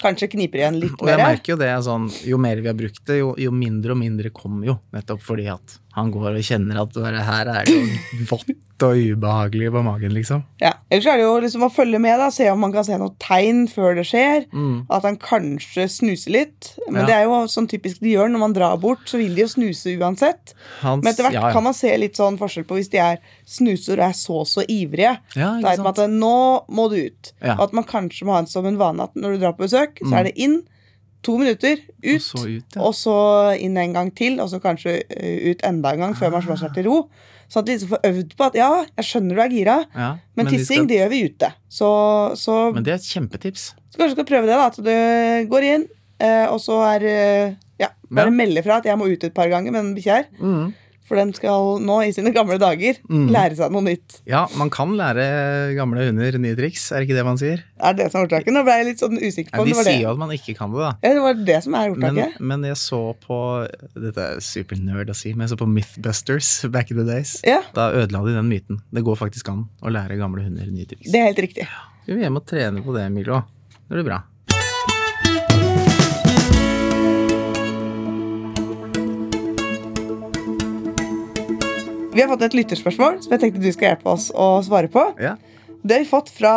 kanskje 0.01 0.31
kniper 0.33 0.63
igjen 0.63 0.79
litt 0.81 0.97
mer? 0.97 1.05
Og 1.05 1.11
jeg 1.13 1.21
merker 1.21 1.53
jo 1.53 1.59
det 1.61 1.71
sånn, 1.85 2.09
jo 2.27 2.39
mer 2.41 2.61
vi 2.61 2.71
har 2.71 2.77
brukt 2.77 3.03
det, 3.07 3.21
jo, 3.21 3.31
jo 3.39 3.53
mindre 3.55 3.95
og 3.95 4.01
mindre 4.01 4.33
kommer 4.35 4.71
jo. 4.71 4.77
Nettopp 4.95 5.23
fordi 5.25 5.47
at 5.53 5.77
han 5.91 6.11
går 6.13 6.37
og 6.37 6.43
kjenner 6.47 6.77
at 6.81 6.93
bare 6.95 7.19
her 7.27 7.49
er 7.51 7.65
det 7.67 7.73
jo 7.75 8.25
vått 8.29 8.51
og 8.81 8.97
ubehagelig 8.97 9.67
på 9.75 9.81
magen, 9.85 10.13
liksom. 10.15 10.39
Ja. 10.61 10.71
Ellers 10.89 11.05
er 11.11 11.19
det 11.19 11.25
jo 11.27 11.33
liksom 11.43 11.65
å 11.67 11.69
følge 11.69 11.99
med, 12.01 12.15
da, 12.17 12.29
se 12.33 12.47
om 12.49 12.63
man 12.63 12.71
kan 12.73 12.85
se 12.87 12.95
noen 12.97 13.13
tegn 13.21 13.59
før 13.69 13.93
det 13.99 14.05
skjer. 14.09 14.47
Mm. 14.55 14.87
At 14.89 15.03
han 15.05 15.19
kanskje 15.21 15.85
snuser 15.91 16.33
litt. 16.33 16.71
Men 16.87 17.01
Ja. 17.03 17.05
det 17.05 17.15
er 17.19 17.23
jo 17.27 17.41
sånn 17.51 17.67
typisk 17.69 17.99
de 18.01 18.15
gjør 18.15 18.31
når 18.33 18.39
man 18.41 18.53
drar 18.57 18.79
bort, 18.81 19.03
så 19.05 19.19
vil 19.21 19.35
de 19.35 19.43
jo 19.43 19.51
snuse 19.53 19.93
uansett. 19.99 20.55
Hans, 20.81 21.03
Men 21.03 21.11
etter 21.13 21.27
hvert 21.27 21.37
ja, 21.37 21.45
ja. 21.49 21.53
kan 21.53 21.63
man 21.67 21.77
se 21.77 21.93
litt 21.97 22.17
sånn 22.17 22.39
forskjell 22.41 22.65
på 22.65 22.79
hvis 22.79 22.89
de 22.89 22.97
er 23.03 23.19
snuser 23.45 23.99
og 24.01 24.07
er 24.09 24.17
så 24.17 24.41
så 24.47 24.65
ivrige. 24.65 25.17
Ja, 25.35 25.51
Da 25.61 25.75
man 25.77 25.93
sant? 25.93 25.99
at 25.99 26.09
nå 26.09 26.65
må 26.71 26.89
du 26.89 26.97
ut. 27.05 27.33
Og 27.43 27.61
at 27.67 27.73
man 27.77 27.83
kanskje 27.85 28.25
må 28.25 28.33
ha 28.33 28.39
en 28.39 28.47
som 28.49 28.65
en 28.65 28.77
vane 28.81 29.03
at 29.03 29.13
når 29.13 29.35
du 29.37 29.43
drar 29.45 29.53
på 29.59 29.67
besøk, 29.67 29.99
så 30.01 30.15
er 30.23 30.23
det 30.31 30.37
inn, 30.41 30.63
to 31.23 31.37
minutter, 31.37 31.77
ut, 32.03 32.15
Og 32.15 32.21
så 32.21 32.41
ut, 32.47 32.75
ja. 32.75 32.81
og 32.81 32.93
så 32.97 33.15
inn 33.61 33.77
en 33.77 33.93
gang 33.93 34.09
til, 34.15 34.39
og 34.41 34.49
så 34.49 34.59
kanskje 34.63 35.03
eh, 35.09 35.51
ut 35.51 35.61
enda 35.67 35.91
en 35.93 35.99
gang 36.07 36.15
før 36.17 36.31
man 36.33 36.41
slår 36.45 36.57
seg 36.63 36.73
til 36.73 36.87
ro. 36.89 36.97
Sånn 37.51 37.61
at 37.61 37.67
de 37.67 37.73
liksom 37.75 37.89
får 37.91 38.05
øvd 38.07 38.35
på 38.39 38.45
at 38.47 38.55
ja, 38.55 38.69
jeg 38.97 39.05
skjønner 39.09 39.35
du 39.35 39.41
er 39.43 39.49
gira, 39.53 39.77
Ja, 39.93 40.09
men, 40.35 40.45
men, 40.45 40.51
tissing 40.53 40.85
skal- 40.85 40.87
det 40.87 40.97
gjør 41.01 41.09
vi 41.11 41.23
ute. 41.29 41.49
Så, 41.69 41.89
så, 42.39 42.59
Men 42.73 42.83
det 42.87 42.93
er 42.93 43.01
et 43.01 43.09
kjempetips. 43.11 43.65
så 43.91 43.97
kanskje 43.99 44.15
du 44.15 44.19
skal 44.21 44.29
prøve 44.31 44.47
det, 44.47 44.55
da. 44.55 44.67
At 44.71 44.77
du 44.81 45.49
går 45.51 45.67
inn, 45.73 45.85
eh, 46.23 46.45
og 46.47 46.59
så 46.63 46.79
er 46.95 47.05
eh, 47.05 47.53
Ja, 47.81 47.87
bare 48.13 48.29
Ja. 48.29 48.37
melde 48.37 48.61
fra 48.63 48.77
at 48.77 48.85
jeg 48.85 48.97
må 48.97 49.07
ut 49.11 49.23
et 49.23 49.33
par 49.33 49.49
ganger 49.49 49.71
med 49.73 49.81
den 49.83 49.95
bikkja 49.97 50.15
her. 50.21 50.71
For 51.11 51.19
den 51.19 51.33
skal 51.35 51.81
nå, 51.83 51.97
i 52.07 52.13
sine 52.15 52.31
gamle 52.31 52.55
dager, 52.61 52.95
Mm. 53.11 53.25
lære 53.35 53.57
seg 53.59 53.73
noe 53.75 53.83
nytt. 53.83 54.21
Ja, 54.31 54.45
man 54.55 54.69
kan 54.71 54.93
lære 54.95 55.75
gamle 55.75 56.05
hunder 56.07 56.37
nye 56.39 56.55
triks, 56.55 56.85
er 56.93 57.01
det 57.03 57.09
ikke 57.09 57.17
det 57.17 57.25
man 57.27 57.35
sier? 57.41 57.65
Er 57.83 57.97
det 57.97 58.05
som 58.13 58.21
er 58.21 58.29
ordtaket? 58.29 58.53
Nå 58.55 58.63
ble 58.63 58.77
jeg 58.79 58.85
litt 58.87 59.03
sånn 59.03 59.17
usikker 59.19 59.51
på 59.51 59.57
Ja, 59.59 59.61
om 59.65 59.67
de 59.67 59.73
det 59.75 59.83
De 59.83 59.89
sier 59.91 60.01
jo 60.05 60.11
at 60.13 60.21
man 60.21 60.29
ikke 60.31 60.55
kan 60.55 60.71
det, 60.71 60.79
da. 60.79 60.93
Ja, 61.03 61.13
det 61.17 61.21
var 61.25 61.33
det 61.51 61.57
som 61.65 61.75
er 61.75 61.89
Men, 61.91 62.15
ordtaket. 62.15 62.39
men 62.39 62.63
jeg 62.63 62.79
så 62.79 63.01
på 63.27 63.39
Dette 63.99 64.17
er 64.29 64.39
supernerd 64.39 65.09
å 65.11 65.15
si, 65.19 65.33
men 65.33 65.47
jeg 65.47 65.51
så 65.57 65.59
på 65.59 65.67
Mythbusters 65.67 66.71
back 66.71 66.91
in 66.91 66.97
the 66.97 67.03
days. 67.11 67.41
Ja, 67.43 67.59
Da 67.75 67.91
ødela 67.91 68.23
de 68.23 68.33
den 68.39 68.47
myten. 68.49 68.79
Det 68.93 69.03
går 69.03 69.17
faktisk 69.19 69.49
an 69.51 69.67
å 69.83 69.91
lære 69.91 70.15
gamle 70.17 70.43
hunder 70.47 70.63
nye 70.71 70.85
triks. 70.87 71.11
det 71.11 71.19
er 71.19 71.27
helt 71.33 71.43
riktig. 71.43 71.67
Skal 72.05 72.15
vi 72.15 72.21
hjem 72.23 72.37
og 72.37 72.45
trene 72.47 72.81
på 72.81 72.95
det, 72.95 73.11
Milo? 73.11 73.43
Det 73.89 73.99
blir 73.99 74.05
bra. 74.07 74.23
Vi 82.11 82.19
har 82.21 82.27
fått 82.27 82.41
et 82.43 82.55
lytterspørsmål 82.57 83.21
som 83.23 83.33
jeg 83.35 83.41
tenkte 83.45 83.61
du 83.63 83.69
skal 83.71 83.93
hjelpe 83.93 84.09
oss 84.11 84.27
å 84.35 84.47
svare 84.65 84.89
på. 84.91 85.03
Ja. 85.21 85.37
Det 85.81 85.95
har 85.95 86.03
vi 86.03 86.09
fått 86.09 86.29
fra 86.29 86.53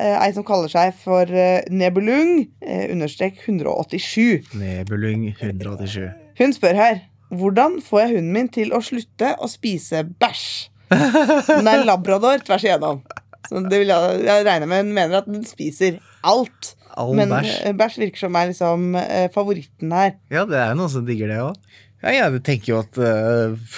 eh, 0.00 0.16
ei 0.24 0.30
som 0.34 0.46
kaller 0.46 0.70
seg 0.72 0.94
for 0.98 1.28
eh, 1.30 1.60
Nebulung 1.70 2.40
eh, 2.64 2.86
understrek 2.90 3.36
187. 3.44 4.54
Nebulung 4.58 5.28
187. 5.36 6.08
Hun 6.40 6.56
spør 6.56 6.80
her 6.80 7.02
hvordan 7.34 7.78
får 7.84 8.00
jeg 8.04 8.14
hunden 8.16 8.32
min 8.34 8.48
til 8.54 8.72
å 8.74 8.80
slutte 8.84 9.34
å 9.42 9.48
spise 9.50 10.02
bæsj. 10.22 10.48
Den 10.90 11.68
er 11.70 11.84
labrador 11.86 12.42
tvers 12.46 12.64
igjennom. 12.66 13.00
Så 13.48 13.60
det 13.68 13.80
vil 13.82 13.90
jeg, 13.92 14.18
jeg 14.24 14.44
regner 14.48 14.70
med 14.70 14.84
hun 14.86 14.92
mener 14.96 15.20
at 15.20 15.28
den 15.30 15.44
spiser 15.46 16.00
alt. 16.24 16.74
All 16.96 17.12
Men 17.18 17.32
bæsj. 17.34 17.54
eh, 17.68 17.76
bæsj 17.76 18.00
virker 18.06 18.24
som 18.24 18.36
er 18.40 18.50
liksom 18.54 18.92
eh, 19.04 19.26
favoritten 19.34 19.92
her. 19.94 20.16
Ja, 20.32 20.48
det 20.48 20.58
er 20.64 20.72
jo 20.72 20.80
noen 20.80 20.92
som 20.96 21.04
digger 21.06 21.30
det 21.30 21.40
òg. 21.44 21.58
Ja, 22.04 22.12
jeg 22.24 22.40
tenker 22.46 22.72
jo 22.74 22.82
at 22.82 22.98
eh, 23.00 23.74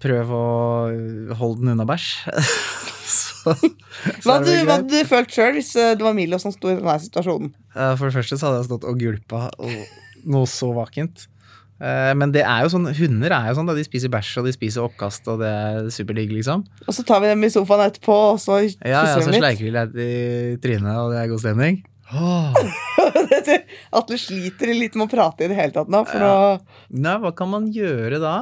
Prøv 0.00 0.30
å 0.32 0.44
holde 1.36 1.60
den 1.60 1.72
unna 1.74 1.84
bæsj. 1.88 2.06
så, 3.14 3.52
så 3.52 4.22
Hva 4.24 4.38
hadde 4.38 4.54
du, 4.64 4.86
du 4.94 5.00
følt 5.08 5.34
sjøl 5.34 5.58
hvis 5.58 5.74
eh, 5.76 5.92
det 5.98 6.06
var 6.06 6.14
Milo 6.16 6.38
som 6.40 6.54
sto 6.54 6.70
i 6.72 6.78
denne 6.78 6.94
situasjonen? 7.02 7.50
Eh, 7.74 7.92
For 8.00 8.08
det 8.08 8.16
første 8.16 8.38
så 8.40 8.48
hadde 8.48 8.62
jeg 8.62 8.70
stått 8.70 8.86
og 8.88 8.96
gulpa 9.02 9.42
og 9.60 9.76
noe 10.30 10.48
så 10.48 10.70
vakent. 10.76 11.26
Eh, 11.80 12.10
Men 12.16 12.32
det 12.32 12.42
er 12.44 12.64
jo 12.64 12.72
sånn, 12.74 12.88
hunder 12.96 13.32
er 13.36 13.50
jo 13.52 13.58
sånn, 13.60 13.68
da. 13.68 13.76
De 13.76 13.84
spiser 13.84 14.12
bæsj 14.12 14.34
og 14.40 14.48
de 14.48 14.56
spiser 14.56 14.84
oppkast, 14.84 15.28
og 15.32 15.40
det 15.44 15.52
er 15.52 15.90
superdigg, 15.92 16.32
liksom. 16.38 16.64
Og 16.86 16.96
så 16.96 17.04
tar 17.08 17.20
vi 17.24 17.30
dem 17.32 17.44
i 17.44 17.52
sofaen 17.52 17.86
etterpå, 17.90 18.16
og 18.34 18.40
så 18.40 18.58
kysser 18.64 18.88
Ja, 18.88 19.04
ja, 19.04 19.14
så 19.20 19.28
vi 19.32 19.40
sleiker 19.40 19.64
vi 19.68 19.72
litt 19.76 20.00
i 20.00 20.10
trynet, 20.64 20.96
og 21.00 21.12
det 21.14 21.20
er 21.22 21.30
god 21.32 21.44
stemning. 21.44 21.80
Åh. 22.10 22.56
Atle 23.94 24.16
sliter 24.18 24.72
litt 24.74 24.96
med 24.98 25.06
å 25.06 25.12
prate 25.12 25.44
i 25.46 25.50
det 25.52 25.56
hele 25.58 25.74
tatt 25.76 25.90
nå. 25.92 26.00
For 26.08 26.20
Ja. 26.24 26.32
å... 26.56 26.80
Nei, 26.90 27.16
hva 27.22 27.30
kan 27.36 27.50
man 27.52 27.68
gjøre 27.72 28.18
da? 28.22 28.34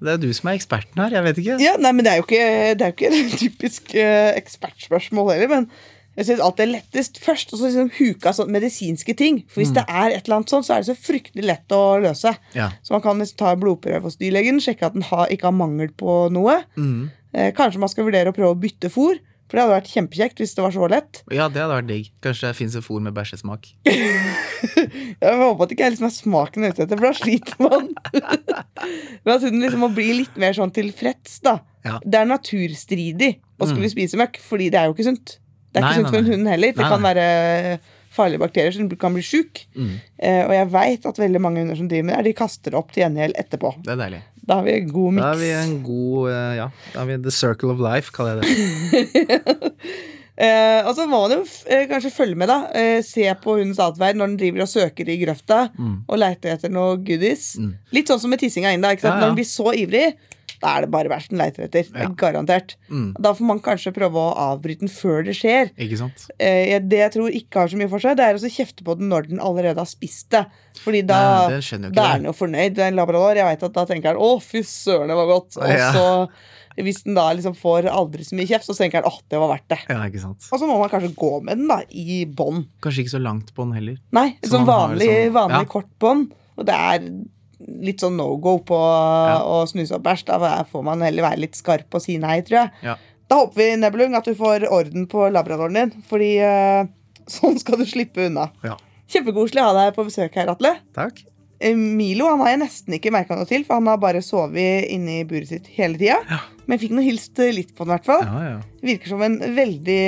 Det 0.00 0.12
er 0.12 0.20
du 0.20 0.28
som 0.36 0.50
er 0.50 0.58
eksperten 0.58 1.00
her, 1.00 1.14
jeg 1.16 1.24
vet 1.24 1.42
ikke. 1.42 1.58
ja, 1.62 1.74
nei, 1.80 1.92
men 1.96 2.04
Det 2.04 2.12
er 2.12 2.20
jo 2.20 2.24
ikke, 2.26 2.46
det 2.76 2.88
jo 2.90 2.96
ikke 2.96 3.12
et 3.20 3.36
typisk 3.40 3.94
uh, 3.96 4.32
ekspertspørsmål 4.36 5.32
heller. 5.32 5.52
Men 5.54 5.68
jeg 6.16 6.30
synes 6.30 6.42
alt 6.46 6.60
er 6.64 6.70
lettest 6.70 7.18
først 7.20 7.52
og 7.52 7.60
så 7.60 7.68
liksom 7.68 7.90
huka 7.98 8.32
sånn 8.36 8.52
medisinske 8.52 9.12
ting. 9.16 9.42
For 9.52 9.60
hvis 9.60 9.74
det 9.76 9.84
er 9.84 10.14
et 10.14 10.24
eller 10.24 10.38
annet 10.38 10.52
sånt, 10.52 10.68
så 10.68 10.76
er 10.76 10.84
det 10.84 10.88
så 10.88 10.96
fryktelig 10.96 11.44
lett 11.44 11.76
å 11.76 11.82
løse. 12.00 12.32
Ja. 12.56 12.70
Så 12.84 12.96
man 12.96 13.04
kan 13.04 13.20
ta 13.36 13.52
blodprøve 13.60 14.08
hos 14.08 14.16
dyrlegen, 14.20 14.62
sjekke 14.64 14.88
at 14.88 14.96
den 14.96 15.04
har, 15.10 15.28
ikke 15.32 15.50
har 15.50 15.56
mangel 15.56 15.92
på 15.92 16.18
noe. 16.32 16.62
Mm. 16.80 17.10
Eh, 17.36 17.50
kanskje 17.56 17.82
man 17.82 17.92
skal 17.92 18.08
vurdere 18.08 18.32
å 18.32 18.36
prøve 18.36 18.54
å 18.54 18.60
bytte 18.60 18.88
fôr. 18.92 19.20
For 19.46 19.56
det 19.56 19.62
hadde 19.62 19.74
vært 19.76 19.90
kjempekjekt 19.92 20.42
hvis 20.42 20.54
det 20.56 20.64
var 20.64 20.74
så 20.74 20.88
lett. 20.90 21.22
ja, 21.38 21.46
det 21.52 21.62
hadde 21.62 21.78
vært 21.78 21.90
digg. 21.90 22.10
Kanskje 22.24 22.50
det 22.50 22.58
fins 22.58 22.76
et 22.78 22.86
fôr 22.86 23.02
med 23.04 23.14
bæsjesmak. 23.16 23.68
Jeg 23.86 25.38
håper 25.40 25.62
at 25.62 25.70
det 25.70 25.76
ikke 25.76 25.86
er 25.86 25.94
liksom 25.94 26.12
smaken 26.12 26.66
jeg 26.66 26.72
er 26.72 26.76
ute 26.76 26.84
etter, 26.86 27.00
for 27.00 27.08
da 27.08 27.14
sliter 27.16 27.62
man. 27.62 27.90
Men 29.22 29.34
at 29.36 29.46
hunden 29.46 29.62
liksom 29.62 29.84
må 29.86 29.90
bli 29.94 30.08
litt 30.22 30.40
mer 30.40 30.56
sånn 30.56 30.74
tilfreds, 30.74 31.38
da. 31.46 31.58
Ja. 31.86 32.00
Det 32.02 32.20
er 32.20 32.28
naturstridig 32.28 33.36
å 33.62 33.68
skulle 33.70 33.90
spise 33.92 34.18
møkk, 34.20 34.40
fordi 34.42 34.70
det 34.74 34.80
er 34.80 34.90
jo 34.90 34.96
ikke 34.96 35.06
sunt. 35.06 35.38
Det 35.70 35.80
er 35.80 35.86
Nei, 35.86 35.92
ikke 35.92 36.00
sunt 36.00 36.08
nei, 36.08 36.14
for 36.14 36.22
en 36.24 36.32
hund 36.32 36.50
heller. 36.50 36.74
Det 36.74 36.82
Nei, 36.82 36.90
kan 36.92 37.06
være 37.06 37.26
farlige 38.16 38.40
bakterier 38.40 38.74
som 38.74 38.88
kan 39.00 39.14
bli 39.16 39.24
sjuk. 39.24 39.62
Mm. 39.76 39.92
Eh, 40.18 40.42
og 40.46 40.54
jeg 40.56 40.70
veit 40.72 41.08
at 41.10 41.20
veldig 41.20 41.42
mange 41.42 41.62
hunder 41.62 41.78
som 41.78 41.90
driver 41.90 42.08
med 42.10 42.16
det, 42.18 42.30
de 42.30 42.38
kaster 42.38 42.72
det 42.72 42.80
opp 42.80 42.94
til 42.94 43.04
gjengjeld 43.04 43.36
etterpå. 43.40 43.74
Det 43.84 43.92
er 43.94 44.00
deilig. 44.00 44.22
Da 44.46 44.60
har 44.60 44.66
vi 44.66 44.76
en 44.78 44.90
god 44.92 45.16
Da 45.18 45.30
har 45.32 45.40
vi 45.40 45.48
en 45.50 45.78
god 45.82 46.28
eh, 46.30 46.52
Ja, 46.60 46.68
da 46.92 47.00
har 47.00 47.08
vi 47.08 47.16
The 47.24 47.32
Circle 47.34 47.72
of 47.74 47.82
Life, 47.82 48.14
kaller 48.14 48.42
jeg 48.42 48.46
det. 48.46 49.72
Eh, 50.36 50.84
og 50.84 50.90
så 50.92 51.06
må 51.08 51.22
man 51.22 51.32
jo 51.32 51.44
eh, 51.72 51.86
kanskje 51.88 52.10
følge 52.12 52.36
med, 52.36 52.50
da. 52.50 52.58
Eh, 52.76 52.98
se 53.00 53.24
på 53.40 53.54
hundens 53.56 53.78
atferd 53.80 54.18
når 54.20 54.28
den 54.28 54.34
driver 54.42 54.66
og 54.66 54.68
søker 54.68 55.08
i 55.08 55.14
grøfta 55.22 55.62
og 55.80 56.18
leiter 56.20 56.52
etter 56.52 56.74
noe 56.74 56.98
goodies. 57.00 57.54
Mm. 57.56 57.70
Litt 57.96 58.12
sånn 58.12 58.20
som 58.20 58.34
med 58.34 58.42
tissinga 58.42 58.74
inn 58.76 58.84
da. 58.84 58.90
Ikke 58.92 59.06
sant? 59.06 59.14
Ja, 59.14 59.16
ja. 59.16 59.22
Når 59.22 59.32
den 59.32 59.38
blir 59.38 59.48
så 59.48 59.72
ivrig, 59.72 60.10
da 60.62 60.76
er 60.76 60.80
det 60.86 60.90
bare 60.90 61.08
bæsj 61.12 61.28
den 61.30 61.38
leiter 61.38 61.64
etter. 61.66 61.86
Er 61.94 62.02
Ja. 62.06 62.08
Garantert. 62.16 62.76
Mm. 62.90 63.14
Da 63.20 63.32
får 63.34 63.46
man 63.46 63.60
kanskje 63.60 63.92
prøve 63.94 64.14
å 64.16 64.34
avbryte 64.36 64.80
den 64.80 64.88
før 64.88 65.24
det 65.24 65.34
skjer. 65.36 65.70
Ikke 65.76 65.98
sant? 65.98 66.26
Eh, 66.38 66.78
det 66.80 66.98
jeg 66.98 67.12
tror 67.12 67.30
ikke 67.30 67.60
har 67.60 67.68
så 67.68 67.76
mye 67.76 67.88
for 67.90 67.98
seg, 67.98 68.16
det 68.16 68.24
er 68.24 68.34
å 68.34 68.50
kjefte 68.56 68.84
på 68.84 68.96
den 68.98 69.08
når 69.08 69.28
den 69.28 69.38
allerede 69.40 69.76
har 69.78 69.86
spist 69.86 70.30
det. 70.30 70.46
Fordi 70.82 71.04
da, 71.06 71.48
Nei, 71.48 71.60
den 71.60 71.92
da 71.92 72.12
er 72.14 72.18
den 72.20 72.28
jo 72.30 72.32
fornøyd. 72.36 72.78
En 72.78 72.94
labrador. 72.96 73.34
Jeg 73.36 73.44
vet 73.44 73.62
at 73.62 73.72
Da 73.72 73.84
tenker 73.86 74.12
den 74.14 74.22
'å, 74.22 74.40
fy 74.42 74.60
søren, 74.62 75.08
det 75.08 75.16
var 75.16 75.26
godt'. 75.26 75.56
Og 75.56 75.68
Ja. 75.68 75.92
så, 75.92 76.28
hvis 76.76 77.02
den 77.04 77.14
da 77.14 77.32
liksom 77.32 77.54
får 77.56 77.88
aldri 77.88 78.22
så 78.24 78.34
mye 78.36 78.46
kjeft, 78.46 78.64
så 78.66 78.76
tenker 78.76 79.02
den 79.02 79.10
'åh, 79.10 79.20
det 79.28 79.38
var 79.38 79.48
verdt 79.56 79.68
det'. 79.68 79.88
Ja, 79.88 80.02
ikke 80.04 80.20
sant. 80.20 80.48
Og 80.52 80.60
så 80.60 80.66
må 80.68 80.78
man 80.78 80.88
kanskje 80.90 81.14
gå 81.14 81.42
med 81.42 81.56
den 81.58 81.68
da, 81.68 81.80
i 81.90 82.24
bånd. 82.26 82.66
Kanskje 82.82 83.04
ikke 83.04 83.16
så 83.18 83.22
langt 83.22 83.54
bånd 83.54 83.74
heller. 83.74 83.96
Nei, 84.12 84.36
Så 84.42 84.50
sånn 84.52 84.66
har 84.66 84.88
vanlig, 84.88 85.08
liksom- 85.08 85.32
vanlig 85.32 85.58
ja. 85.58 85.64
kort 85.64 85.98
bånd. 85.98 86.32
Og 86.58 86.64
det 86.66 86.74
er 86.74 86.98
litt 87.58 88.02
sånn 88.04 88.18
no 88.18 88.28
go 88.42 88.58
på 88.66 88.76
å 88.76 89.60
snuse 89.70 89.96
opp 89.96 90.04
bæsj. 90.06 90.26
Da 90.28 90.64
får 90.68 90.86
man 90.86 91.04
heller 91.06 91.30
være 91.30 91.44
litt 91.46 91.58
skarp 91.58 91.96
og 91.96 92.04
si 92.04 92.18
nei, 92.22 92.40
tror 92.46 92.64
jeg. 92.64 92.74
Ja. 92.90 92.96
Da 93.26 93.40
håper 93.42 93.58
vi 93.58 93.70
Nebelung, 93.80 94.14
at 94.14 94.28
du 94.28 94.36
får 94.38 94.68
orden 94.70 95.08
på 95.10 95.24
labradoren 95.34 95.78
din, 95.78 95.94
fordi 96.06 96.36
uh, 96.44 96.84
sånn 97.38 97.58
skal 97.62 97.80
du 97.82 97.88
slippe 97.88 98.28
unna. 98.30 98.50
ja. 98.66 98.76
Kjempekoselig 99.06 99.62
å 99.62 99.68
ha 99.68 99.74
deg 99.76 99.92
på 99.94 100.02
besøk 100.08 100.34
her, 100.34 100.48
Atle. 100.50 100.72
Takk. 100.96 101.20
Eh, 101.62 101.76
Milo 101.78 102.26
han 102.28 102.42
har 102.42 102.52
jeg 102.52 102.60
nesten 102.64 102.96
ikke 102.96 103.12
merka 103.14 103.36
noe 103.38 103.48
til, 103.48 103.62
for 103.64 103.78
han 103.78 103.88
har 103.88 104.00
bare 104.02 104.22
sovet 104.24 104.88
inne 104.92 105.20
i 105.20 105.26
buret 105.28 105.48
sitt 105.52 105.68
hele 105.76 105.94
tida. 106.00 106.18
Men 106.66 106.74
jeg 106.74 106.82
fikk 106.86 106.96
nå 106.98 107.04
hilst 107.06 107.38
eh, 107.40 107.52
litt 107.54 107.70
på 107.76 107.86
den, 107.86 107.92
i 107.92 107.96
hvert 107.96 108.08
fall. 108.08 108.24
Ja, 108.26 108.40
ja. 108.50 108.56
Virker 108.90 109.12
som 109.14 109.22
en 109.24 109.38
veldig, 109.56 110.02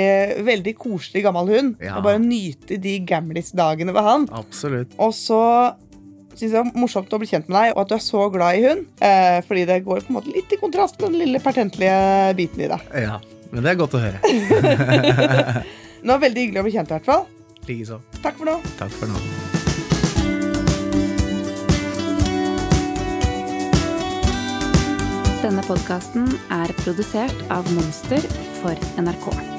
veldig 0.45 0.73
koselig 0.83 1.23
gammel 1.25 1.53
hund. 1.55 1.77
Ja. 1.79 1.95
Og 1.97 2.05
bare 2.05 2.21
nyte 2.21 2.77
de 2.83 2.97
gamlis-dagene 3.09 3.95
ved 3.95 4.09
han. 4.09 4.27
Absolutt. 4.35 4.93
Og 5.01 5.15
så 5.15 5.41
syns 6.39 6.53
jeg 6.53 6.55
det 6.55 6.61
var 6.63 6.79
morsomt 6.79 7.11
å 7.13 7.19
bli 7.21 7.27
kjent 7.29 7.49
med 7.51 7.57
deg, 7.59 7.73
og 7.75 7.81
at 7.83 7.91
du 7.91 7.95
er 7.97 8.03
så 8.03 8.25
glad 8.31 8.59
i 8.59 8.63
hund. 8.65 8.85
Eh, 9.03 9.39
fordi 9.47 9.65
det 9.67 9.81
går 9.87 10.05
på 10.05 10.13
en 10.13 10.19
måte 10.19 10.33
litt 10.33 10.55
i 10.55 10.61
kontrast 10.61 10.99
med 11.01 11.11
den 11.11 11.25
lille 11.25 11.43
pertentlige 11.43 11.99
biten 12.39 12.63
i 12.63 12.71
deg. 12.71 12.87
Ja, 13.03 13.19
men 13.51 13.65
det 13.65 13.73
er 13.73 13.81
godt 13.83 13.97
å 13.99 14.03
høre. 14.03 14.23
Det 15.99 16.07
var 16.07 16.21
veldig 16.21 16.43
hyggelig 16.45 16.61
å 16.61 16.63
bli 16.63 16.71
kjent, 16.71 16.91
i 16.93 16.95
hvert 16.95 17.07
fall. 17.09 17.25
Likeså. 17.67 17.99
Takk 18.23 18.39
for 18.39 18.47
nå. 18.47 18.55
Takk 18.79 18.93
for 18.95 19.11
nå. 19.11 19.19
Denne 25.43 25.63
podkasten 25.67 26.27
er 26.55 26.71
produsert 26.79 27.47
av 27.51 27.67
Monster 27.75 28.23
for 28.61 28.91
NRK. 29.01 29.58